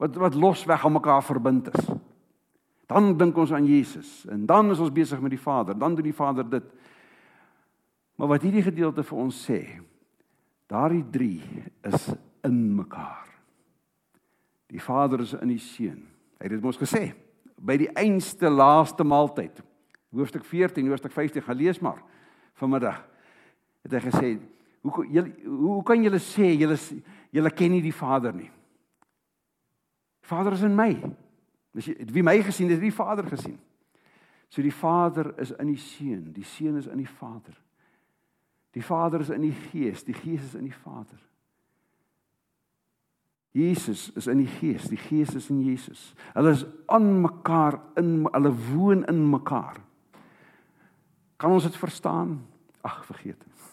Wat 0.00 0.16
wat 0.20 0.36
losweg 0.36 0.84
aan 0.84 0.96
mekaar 0.96 1.24
verbind 1.24 1.68
is. 1.72 1.90
Dan 2.86 3.16
dink 3.18 3.36
ons 3.36 3.52
aan 3.52 3.66
Jesus 3.66 4.24
en 4.30 4.46
dan 4.46 4.70
is 4.70 4.80
ons 4.82 4.94
besig 4.94 5.20
met 5.20 5.34
die 5.34 5.42
Vader. 5.42 5.78
Dan 5.78 5.96
doen 5.96 6.06
die 6.06 6.16
Vader 6.16 6.46
dit. 6.48 6.66
Maar 8.16 8.36
wat 8.36 8.46
hierdie 8.46 8.64
gedeelte 8.64 9.04
vir 9.04 9.18
ons 9.20 9.38
sê, 9.44 9.60
daardie 10.70 11.04
3 11.12 11.64
is 11.90 12.08
in 12.46 12.60
mekaar. 12.76 13.26
Die 14.72 14.80
Vader 14.80 15.20
is 15.20 15.34
in 15.36 15.52
die 15.52 15.62
Seun. 15.62 16.00
Hy 16.38 16.48
het 16.48 16.56
dit 16.56 16.64
mos 16.64 16.80
gesê 16.80 17.10
by 17.56 17.78
die 17.80 17.88
einste 17.96 18.50
laaste 18.52 19.04
maaltyd. 19.04 19.62
Hoofstuk 20.14 20.44
14, 20.44 20.88
hoofstuk 20.88 21.12
15 21.12 21.42
gaan 21.42 21.56
lees 21.56 21.78
maar 21.78 22.02
vanmiddag. 22.54 23.08
Het 23.82 23.92
hy 23.92 24.00
gesê, 24.10 24.38
"Hoe 24.80 25.06
julle 25.10 25.32
hoe 25.44 25.82
kan 25.82 26.02
julle 26.02 26.18
sê 26.18 26.56
julle 26.58 26.78
julle 27.30 27.50
ken 27.50 27.70
nie 27.70 27.82
die 27.82 27.94
Vader 27.94 28.34
nie? 28.34 28.50
Vader 30.20 30.52
is 30.52 30.62
in 30.62 30.74
my. 30.74 30.90
As 31.76 31.86
jy 31.86 31.94
wie 32.10 32.22
my 32.22 32.42
gesien 32.42 32.68
het, 32.68 32.80
het 32.80 32.88
die 32.88 32.94
Vader 32.94 33.26
gesien. 33.26 33.58
So 34.48 34.62
die 34.62 34.74
Vader 34.74 35.38
is 35.38 35.50
in 35.50 35.66
die 35.66 35.80
Seun, 35.80 36.32
die 36.32 36.44
Seun 36.44 36.76
is 36.76 36.86
in 36.86 36.98
die 36.98 37.10
Vader. 37.18 37.54
Die 38.76 38.82
Vader 38.82 39.20
is 39.20 39.30
in 39.30 39.42
die 39.42 39.54
Gees, 39.70 40.04
die 40.04 40.14
Gees 40.14 40.42
is 40.42 40.54
in 40.54 40.64
die 40.64 40.74
Vader. 40.74 41.18
Jesus 43.56 44.10
is 44.12 44.26
in 44.26 44.42
die 44.42 44.50
Gees, 44.58 44.84
die 44.92 45.00
Gees 45.00 45.34
is 45.34 45.48
in 45.48 45.62
Jesus. 45.64 46.10
Hulle 46.34 46.52
is 46.52 46.66
aan 46.92 47.22
mekaar 47.22 47.78
in 47.96 48.26
hulle 48.28 48.52
woon 48.52 49.04
in 49.08 49.22
mekaar. 49.30 49.80
Kan 51.36 51.52
ons 51.52 51.62
dit 51.62 51.76
verstaan? 51.76 52.46
Ag, 52.80 53.04
vergeet 53.06 53.38
dit. 53.38 53.64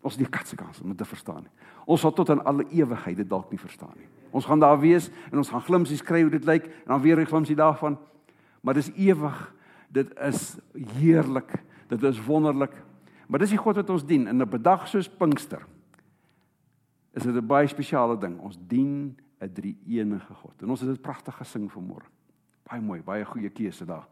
Ons 0.00 0.14
het 0.14 0.22
nie 0.22 0.30
katse 0.30 0.56
kans 0.56 0.80
om 0.80 0.88
dit 0.88 0.98
te 0.98 1.04
verstaan 1.04 1.42
nie. 1.42 1.52
Ons 1.86 2.00
sal 2.00 2.12
tot 2.12 2.30
aan 2.30 2.44
alle 2.44 2.66
ewigheid 2.70 3.16
dit 3.16 3.28
dalk 3.28 3.50
nie 3.50 3.58
verstaan 3.58 3.94
nie. 3.96 4.08
Ons 4.30 4.46
gaan 4.46 4.60
daar 4.62 4.78
wees 4.80 5.08
en 5.30 5.38
ons 5.38 5.50
gaan 5.50 5.64
glimsies 5.66 6.02
kry 6.02 6.22
hoe 6.22 6.30
dit 6.30 6.44
lyk 6.46 6.66
en 6.66 6.94
dan 6.94 7.02
weer 7.02 7.20
'n 7.20 7.26
glimsie 7.26 7.56
daarvan. 7.56 7.98
Maar 8.60 8.74
dis 8.74 8.90
ewig. 8.94 9.54
Dit 9.88 10.18
is 10.18 10.58
heerlik. 10.98 11.62
Dit 11.88 12.02
is 12.02 12.24
wonderlik. 12.24 12.72
Maar 13.26 13.38
dis 13.38 13.50
die 13.50 13.58
God 13.58 13.76
wat 13.76 13.90
ons 13.90 14.04
dien 14.04 14.26
in 14.26 14.42
'n 14.42 14.62
dag 14.62 14.88
soos 14.88 15.08
Pinkster 15.08 15.66
is 17.16 17.22
dit 17.22 17.34
'n 17.34 17.46
baie 17.46 17.66
spesiale 17.66 18.18
ding. 18.18 18.38
Ons 18.40 18.58
dien 18.66 19.16
'n 19.40 19.52
drie-enige 19.52 20.34
God. 20.34 20.62
En 20.62 20.70
ons 20.70 20.80
het 20.80 20.88
dit 20.88 21.00
pragtig 21.00 21.36
gesing 21.36 21.70
vanmôre. 21.72 22.06
Baie 22.62 22.80
mooi, 22.80 23.02
baie 23.02 23.24
goeie 23.24 23.50
keuse 23.50 23.84
daar 23.84 24.06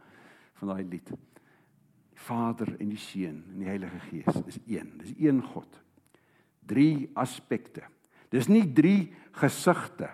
van 0.55 0.69
daai 0.69 0.85
lied. 0.85 1.11
Vader 2.15 2.77
en 2.79 2.89
die 2.89 3.01
Seun 3.01 3.45
en 3.53 3.59
die 3.59 3.69
Heilige 3.69 3.99
Gees 4.09 4.43
is 4.47 4.59
een. 4.67 4.93
Dis 4.99 5.15
een 5.19 5.43
God. 5.43 5.81
Drie 6.67 7.11
aspekte. 7.15 7.83
Dis 8.33 8.49
nie 8.49 8.65
drie 8.73 9.13
gesigte 9.39 10.11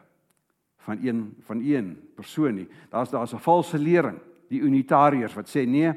van 0.84 0.98
een 1.02 1.36
van 1.46 1.60
een 1.60 1.92
persoon 2.14 2.54
nie. 2.54 2.68
Daar's 2.90 3.10
daar's 3.10 3.34
'n 3.34 3.38
valse 3.38 3.78
lering, 3.78 4.18
die 4.48 4.60
unitariërs 4.60 5.34
wat 5.34 5.48
sê 5.48 5.66
nee, 5.66 5.92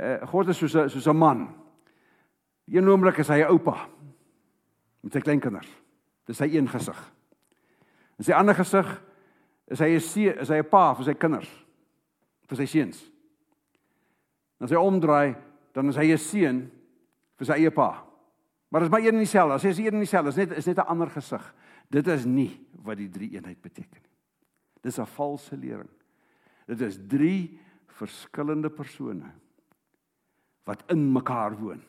uh, 0.00 0.26
God 0.26 0.48
is 0.48 0.58
soos 0.58 0.74
'n 0.74 0.88
soos 0.88 1.06
'n 1.06 1.16
man. 1.16 1.54
Een 2.66 2.88
oomblik 2.88 3.18
is 3.18 3.28
hy 3.28 3.42
'n 3.42 3.50
oupa 3.50 3.88
met 5.00 5.12
sy 5.12 5.20
kleinkinders. 5.20 5.68
Dis 6.24 6.36
sy 6.36 6.44
een 6.44 6.68
gesig. 6.68 7.12
En 8.18 8.24
sy 8.24 8.32
ander 8.32 8.54
gesig 8.54 9.02
is 9.66 9.78
hy 9.78 9.94
'n 9.94 10.00
seun, 10.00 10.38
is 10.38 10.48
hy 10.48 10.58
'n 10.58 10.68
pa 10.68 10.94
vir 10.94 11.04
sy 11.04 11.14
kinders, 11.14 11.66
vir 12.48 12.56
sy 12.56 12.64
seuns. 12.66 13.10
As 14.60 14.70
hy 14.70 14.76
omdraai, 14.80 15.36
dan 15.72 15.88
is 15.88 15.96
hy 15.96 16.12
'n 16.12 16.18
seun 16.18 16.70
vir 17.36 17.46
sy 17.46 17.52
eie 17.52 17.70
pa. 17.70 18.04
Maar 18.70 18.80
dit 18.80 18.88
is 18.88 18.92
maar 18.92 19.04
een 19.04 19.14
en 19.14 19.24
dieselfde. 19.24 19.54
As 19.54 19.62
hy 19.62 19.68
is 19.68 19.78
een 19.78 19.94
en 19.94 20.04
dieselfde, 20.04 20.28
is 20.28 20.36
net 20.36 20.56
is 20.58 20.66
net 20.66 20.78
'n 20.78 20.88
ander 20.88 21.10
gesig. 21.10 21.54
Dit 21.90 22.06
is 22.06 22.24
nie 22.24 22.66
wat 22.82 22.96
die 22.96 23.08
drie 23.08 23.30
eenheid 23.30 23.60
beteken 23.60 24.02
nie. 24.02 24.12
Dis 24.82 24.98
'n 24.98 25.06
valse 25.06 25.56
lering. 25.56 25.90
Dit 26.66 26.80
is 26.80 26.98
drie 27.06 27.60
verskillende 27.86 28.70
persone 28.70 29.32
wat 30.64 30.82
in 30.90 31.12
mekaar 31.12 31.56
woon. 31.58 31.82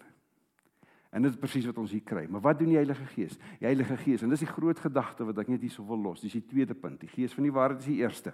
En 1.10 1.22
dit 1.22 1.32
is 1.32 1.40
presies 1.40 1.66
wat 1.66 1.78
ons 1.78 1.92
hier 1.92 2.04
kry. 2.06 2.28
Maar 2.30 2.42
wat 2.42 2.60
doen 2.60 2.68
die 2.68 2.76
Heilige 2.76 3.06
Gees? 3.06 3.38
Die 3.60 3.66
Heilige 3.66 3.98
Gees, 3.98 4.22
en 4.22 4.30
dis 4.30 4.44
die 4.44 4.50
groot 4.52 4.80
gedagte 4.80 5.26
wat 5.26 5.38
ek 5.38 5.48
net 5.48 5.62
hierso 5.62 5.86
wil 5.88 5.98
los. 5.98 6.22
Dis 6.22 6.36
die 6.38 6.46
tweede 6.46 6.76
punt. 6.76 7.00
Die 7.00 7.10
Gees 7.10 7.34
van 7.34 7.44
die 7.44 7.54
waarheid 7.54 7.80
is 7.80 7.90
die 7.90 8.02
eerste. 8.04 8.34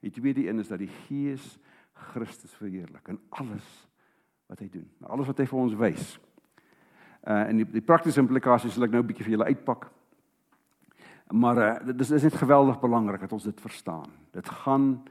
Die 0.00 0.10
tweede 0.10 0.48
een 0.48 0.58
is 0.58 0.68
dat 0.68 0.78
die 0.78 0.90
Gees 1.06 1.58
Christus 1.94 2.54
verheerlik 2.58 3.08
in 3.08 3.20
alles 3.28 3.66
wat 4.46 4.60
hy 4.60 4.68
doen. 4.68 4.88
Alles 5.02 5.26
wat 5.30 5.38
hy 5.38 5.46
vir 5.50 5.60
ons 5.60 5.76
wys. 5.78 6.14
Uh 7.24 7.48
en 7.48 7.62
die, 7.62 7.66
die 7.78 7.84
praktiese 7.84 8.20
implikasies 8.20 8.74
sal 8.74 8.86
ek 8.86 8.94
nou 8.94 9.02
'n 9.02 9.08
bietjie 9.08 9.24
vir 9.24 9.36
julle 9.36 9.50
uitpak. 9.50 9.90
Maar 11.32 11.58
uh 11.58 11.92
dit 11.92 12.00
is 12.00 12.22
net 12.22 12.34
geweldig 12.34 12.80
belangrik 12.80 13.20
dat 13.20 13.32
ons 13.32 13.44
dit 13.44 13.60
verstaan. 13.60 14.10
Dit 14.32 14.48
gaan 14.48 15.02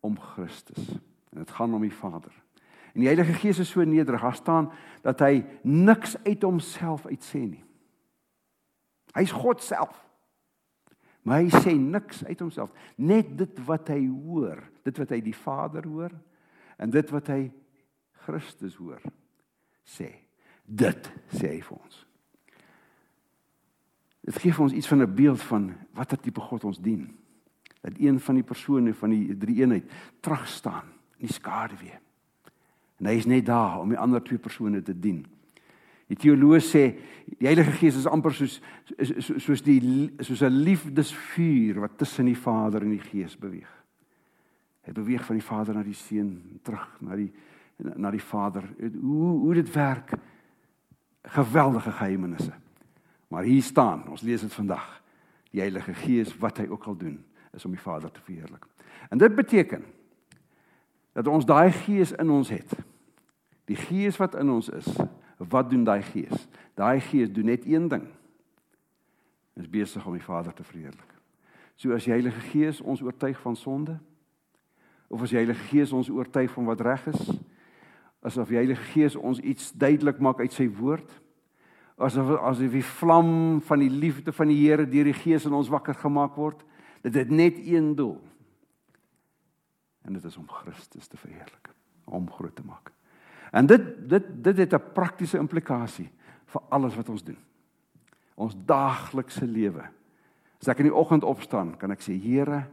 om 0.00 0.18
Christus 0.18 0.90
en 1.32 1.38
dit 1.38 1.50
gaan 1.50 1.74
om 1.74 1.82
die 1.82 1.94
Vader. 1.94 2.32
En 2.94 3.00
die 3.00 3.08
Heilige 3.08 3.32
Gees 3.32 3.58
is 3.58 3.70
so 3.70 3.82
nederig. 3.82 4.20
Daar 4.20 4.34
staan 4.34 4.72
dat 5.02 5.20
hy 5.20 5.44
niks 5.62 6.16
uit 6.24 6.42
homself 6.42 7.06
uitsê 7.06 7.42
nie. 7.48 7.64
Hy's 9.14 9.32
God 9.32 9.62
self. 9.62 10.04
Maar 11.24 11.40
hy 11.40 11.62
sê 11.64 11.72
niks 11.78 12.20
uit 12.26 12.40
homself, 12.40 12.72
net 13.00 13.30
dit 13.38 13.60
wat 13.64 13.88
hy 13.88 14.02
hoor, 14.06 14.60
dit 14.84 15.00
wat 15.00 15.10
hy 15.14 15.20
die 15.24 15.36
Vader 15.36 15.86
hoor 15.88 16.14
en 16.78 16.92
dit 16.92 17.10
wat 17.14 17.30
hy 17.32 17.40
Christus 18.24 18.76
hoor 18.80 19.02
sê. 19.84 20.10
Dit 20.64 21.10
sê 21.32 21.56
hy 21.56 21.60
vir 21.60 21.76
ons. 21.76 22.00
Dit 24.24 24.40
gee 24.40 24.52
vir 24.56 24.64
ons 24.64 24.72
iets 24.72 24.88
van 24.88 25.02
'n 25.02 25.14
beeld 25.14 25.42
van 25.42 25.74
watter 25.92 26.20
tipe 26.20 26.40
God 26.40 26.64
ons 26.64 26.80
dien. 26.80 27.04
Dat 27.82 27.98
een 27.98 28.20
van 28.20 28.34
die 28.34 28.44
persone 28.44 28.94
van 28.94 29.10
die 29.10 29.36
drie 29.36 29.60
eenheid 29.60 29.90
terug 30.20 30.48
staan 30.48 30.88
in 31.18 31.26
die 31.26 31.32
skaduwee 31.32 32.00
En 33.04 33.10
hy 33.10 33.18
is 33.18 33.26
net 33.28 33.46
daar 33.46 33.80
om 33.82 33.90
die 33.92 33.98
ander 33.98 34.22
twee 34.22 34.38
persone 34.38 34.82
te 34.82 34.94
dien. 34.96 35.24
Die 36.08 36.18
teoloog 36.20 36.62
sê 36.64 36.84
die 37.38 37.48
Heilige 37.48 37.74
Gees 37.78 37.98
is 37.98 38.08
amper 38.08 38.34
soos 38.36 38.60
soos 39.40 39.62
die 39.64 39.78
soos 40.20 40.42
'n 40.42 40.62
liefdesvuur 40.64 41.80
wat 41.80 41.98
tussen 41.98 42.26
die 42.26 42.38
Vader 42.38 42.82
en 42.82 42.90
die 42.90 43.06
Gees 43.10 43.36
beweeg. 43.36 43.70
Hy 44.84 44.92
beweeg 44.92 45.24
van 45.24 45.38
die 45.38 45.44
Vader 45.44 45.74
na 45.74 45.82
die 45.82 45.96
Seun 45.96 46.60
terug 46.62 46.86
na 47.00 47.16
die 47.16 47.32
na 47.76 48.10
die 48.14 48.22
Vader. 48.22 48.62
Hoe 49.00 49.38
hoe 49.40 49.54
dit 49.54 49.72
werk. 49.74 50.12
Geweldige 51.22 51.90
geheimenisse. 51.90 52.52
Maar 53.28 53.42
hier 53.42 53.62
staan, 53.62 54.08
ons 54.08 54.22
lees 54.22 54.40
dit 54.40 54.54
vandag. 54.54 55.02
Die 55.50 55.60
Heilige 55.60 55.94
Gees 55.94 56.36
wat 56.38 56.58
hy 56.58 56.68
ook 56.68 56.84
al 56.84 56.96
doen 56.96 57.24
is 57.54 57.64
om 57.64 57.70
die 57.70 57.80
Vader 57.80 58.10
te 58.10 58.20
verheerlik. 58.20 58.66
En 59.08 59.18
dit 59.18 59.34
beteken 59.34 59.82
dat 61.12 61.26
ons 61.26 61.46
daai 61.46 61.72
gees 61.72 62.12
in 62.12 62.30
ons 62.30 62.48
het. 62.48 62.76
Die 63.64 63.78
gees 63.78 64.16
wat 64.16 64.34
in 64.34 64.50
ons 64.50 64.68
is, 64.68 64.88
wat 65.38 65.70
doen 65.70 65.84
daai 65.84 66.02
gees? 66.02 66.48
Daai 66.74 67.00
gees 67.00 67.32
doen 67.32 67.44
net 67.50 67.66
een 67.66 67.88
ding. 67.88 68.06
Is 69.54 69.70
besig 69.70 70.06
om 70.06 70.12
die 70.12 70.24
Vader 70.24 70.54
te 70.54 70.64
verheerlik. 70.66 71.14
So 71.74 71.94
as 71.94 72.06
die 72.06 72.12
Heilige 72.14 72.40
Gees 72.50 72.80
ons 72.80 73.02
oortuig 73.02 73.38
van 73.40 73.56
sonde, 73.56 73.98
of 75.14 75.22
as 75.22 75.30
die 75.30 75.38
Heilige 75.38 75.68
Gees 75.70 75.92
ons 75.94 76.10
oortuig 76.10 76.50
van 76.56 76.66
wat 76.66 76.82
reg 76.82 77.06
is, 77.12 77.28
asof 78.24 78.50
die 78.50 78.58
Heilige 78.58 78.82
Gees 78.90 79.14
ons 79.14 79.38
iets 79.38 79.70
duidelik 79.78 80.18
maak 80.18 80.40
uit 80.42 80.54
sy 80.54 80.66
woord, 80.74 81.06
asof 82.02 82.32
asof 82.40 82.74
die 82.74 82.86
vlam 82.98 83.60
van 83.62 83.84
die 83.84 83.92
liefde 83.92 84.34
van 84.34 84.50
die 84.50 84.58
Here 84.58 84.88
deur 84.90 85.06
die 85.06 85.16
Gees 85.16 85.46
in 85.46 85.54
ons 85.54 85.70
wakker 85.70 85.94
gemaak 86.02 86.34
word, 86.40 86.64
dit 87.06 87.14
het 87.14 87.30
net 87.30 87.60
een 87.62 87.92
doel. 87.94 88.18
En 90.04 90.16
dit 90.16 90.24
is 90.24 90.36
om 90.40 90.48
Christus 90.50 91.06
te 91.08 91.20
verheerlik, 91.20 91.70
om 92.10 92.26
groot 92.32 92.56
te 92.56 92.66
maak. 92.66 92.90
En 93.54 93.68
dit 93.70 93.84
dit 94.10 94.30
dit 94.44 94.58
het 94.64 94.74
'n 94.74 94.92
praktiese 94.94 95.38
implikasie 95.38 96.10
vir 96.46 96.62
alles 96.68 96.96
wat 96.96 97.08
ons 97.08 97.22
doen. 97.22 97.38
Ons 98.34 98.56
daaglikse 98.66 99.46
lewe. 99.46 99.84
As 100.60 100.68
ek 100.68 100.78
in 100.78 100.90
die 100.90 100.94
oggend 100.94 101.24
opstaan, 101.24 101.76
kan 101.76 101.90
ek 101.90 102.00
sê 102.00 102.18
Here, 102.18 102.66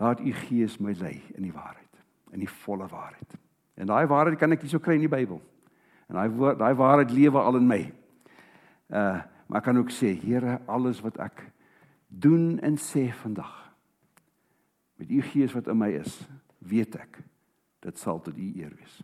laat 0.00 0.20
U 0.24 0.32
Gees 0.46 0.78
my 0.80 0.94
lei 0.96 1.18
in 1.36 1.44
die 1.44 1.52
waarheid, 1.52 2.00
in 2.32 2.40
die 2.40 2.50
volle 2.64 2.88
waarheid. 2.88 3.36
En 3.76 3.90
daai 3.90 4.06
waarheid 4.08 4.38
kan 4.40 4.52
ek 4.56 4.64
hierso 4.64 4.80
kry 4.80 4.96
in 4.96 5.04
die 5.04 5.12
Bybel. 5.12 5.40
En 6.08 6.16
daai 6.16 6.56
daai 6.58 6.74
waarheid 6.78 7.12
lewe 7.14 7.40
al 7.40 7.60
in 7.60 7.68
my. 7.68 7.80
Uh, 8.90 9.20
maar 9.46 9.60
ek 9.60 9.68
kan 9.68 9.78
ook 9.78 9.92
sê, 9.92 10.14
Here, 10.22 10.58
alles 10.70 11.02
wat 11.04 11.20
ek 11.22 11.44
doen 12.08 12.58
en 12.64 12.78
sê 12.80 13.08
vandag 13.22 13.56
met 15.00 15.10
U 15.10 15.20
Gees 15.22 15.54
wat 15.56 15.70
in 15.72 15.78
my 15.80 15.88
is, 15.96 16.18
weet 16.58 16.96
ek 17.00 17.22
dit 17.80 17.98
sal 17.98 18.20
tot 18.20 18.36
U 18.36 18.50
eer 18.60 18.74
wees. 18.76 18.98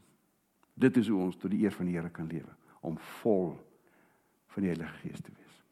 Dit 0.76 0.98
is 1.00 1.09
hoe 1.09 1.22
ons 1.28 1.38
tot 1.40 1.50
die 1.52 1.62
eer 1.64 1.72
van 1.72 1.88
die 1.88 1.96
Here 1.96 2.12
kan 2.12 2.28
lewe, 2.28 2.52
om 2.85 2.98
vol 3.22 3.54
van 4.52 4.66
die 4.66 4.74
Heilige 4.74 5.00
Gees 5.04 5.24
te 5.24 5.32
wees. 5.32 5.64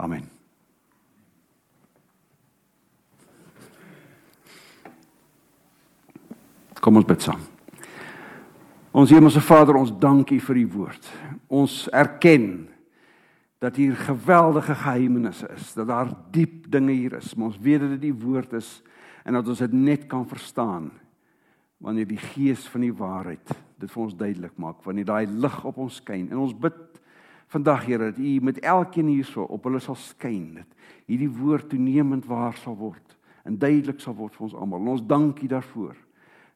Amen. 0.00 0.35
Kom 6.86 7.00
ons 7.00 7.06
bid 7.08 7.24
saam. 7.24 7.40
Ons 8.94 9.10
Hemelse 9.10 9.40
Vader, 9.42 9.74
ons 9.74 9.90
dankie 9.90 10.38
vir 10.38 10.60
u 10.60 10.66
woord. 10.76 11.08
Ons 11.50 11.88
erken 11.90 12.68
dat 13.58 13.74
hier 13.80 13.96
geweldige 13.98 14.76
geheimenisse 14.84 15.48
is, 15.56 15.72
dat 15.74 15.88
daar 15.90 16.12
diep 16.30 16.68
dinge 16.70 16.94
hier 16.94 17.16
is, 17.18 17.32
maar 17.34 17.50
ons 17.50 17.58
weet 17.58 17.82
dat 17.82 17.96
dit 17.96 18.04
die 18.04 18.14
woord 18.14 18.54
is 18.60 18.68
en 19.26 19.34
dat 19.34 19.50
ons 19.50 19.64
dit 19.64 19.74
net 19.74 20.06
kan 20.06 20.22
verstaan 20.30 20.92
wanneer 21.82 22.06
die 22.06 22.20
gees 22.22 22.68
van 22.70 22.86
die 22.86 22.94
waarheid 22.94 23.50
dit 23.82 23.90
vir 23.90 24.04
ons 24.06 24.14
duidelik 24.16 24.54
maak 24.54 24.78
wanneer 24.86 25.10
daai 25.10 25.26
lig 25.26 25.58
op 25.66 25.82
ons 25.82 25.98
skyn 25.98 26.30
en 26.30 26.38
ons 26.46 26.54
bid 26.54 26.78
vandag 27.52 27.82
Here 27.84 28.12
dat 28.12 28.22
U 28.22 28.38
met 28.46 28.62
elkeen 28.62 29.10
hierso 29.10 29.42
op 29.42 29.66
hulle 29.66 29.82
sal 29.82 29.98
skyn 29.98 30.62
dat 30.62 30.94
hierdie 31.10 31.32
woord 31.34 31.68
toenemend 31.74 32.30
waar 32.30 32.54
sal 32.62 32.78
word 32.78 33.18
en 33.42 33.58
duidelik 33.58 33.98
sal 34.00 34.14
word 34.14 34.38
vir 34.38 34.46
ons 34.48 34.56
almal. 34.56 34.94
Ons 34.94 35.04
dankie 35.04 35.50
daarvoor 35.50 36.05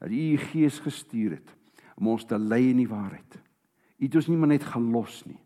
dat 0.01 0.11
U 0.11 0.21
U 0.33 0.37
Gees 0.51 0.79
gestuur 0.81 1.37
het 1.39 1.57
om 2.01 2.09
ons 2.15 2.25
te 2.25 2.39
lei 2.39 2.71
in 2.71 2.81
die 2.81 2.89
waarheid. 2.89 3.37
U 4.01 4.07
het 4.07 4.17
ons 4.17 4.31
nie 4.31 4.39
maar 4.41 4.55
net 4.55 4.65
gelos 4.65 5.21
nie. 5.29 5.41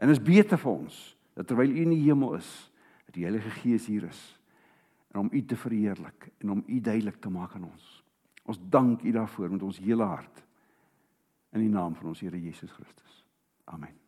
En 0.00 0.12
is 0.12 0.22
beter 0.22 0.58
vir 0.60 0.72
ons 0.72 1.00
dat 1.36 1.48
terwyl 1.50 1.72
U 1.74 1.82
in 1.82 1.92
die 1.92 2.04
hemel 2.06 2.38
is, 2.38 2.48
dat 3.04 3.16
die 3.16 3.26
Heilige 3.26 3.52
Gees 3.60 3.88
hier 3.90 4.08
is 4.08 4.22
en 5.12 5.26
om 5.26 5.30
U 5.32 5.44
te 5.44 5.56
verheerlik 5.56 6.30
en 6.42 6.56
om 6.56 6.64
U 6.66 6.80
duidelik 6.80 7.20
te 7.20 7.30
maak 7.30 7.54
aan 7.54 7.68
ons. 7.68 7.90
Ons 8.44 8.60
dank 8.70 9.04
U 9.04 9.12
daarvoor 9.12 9.52
met 9.52 9.62
ons 9.62 9.82
hele 9.82 10.08
hart 10.08 10.42
in 11.54 11.62
die 11.62 11.72
naam 11.72 11.94
van 11.94 12.10
ons 12.12 12.24
Here 12.24 12.40
Jesus 12.40 12.72
Christus. 12.72 13.22
Amen. 13.64 14.03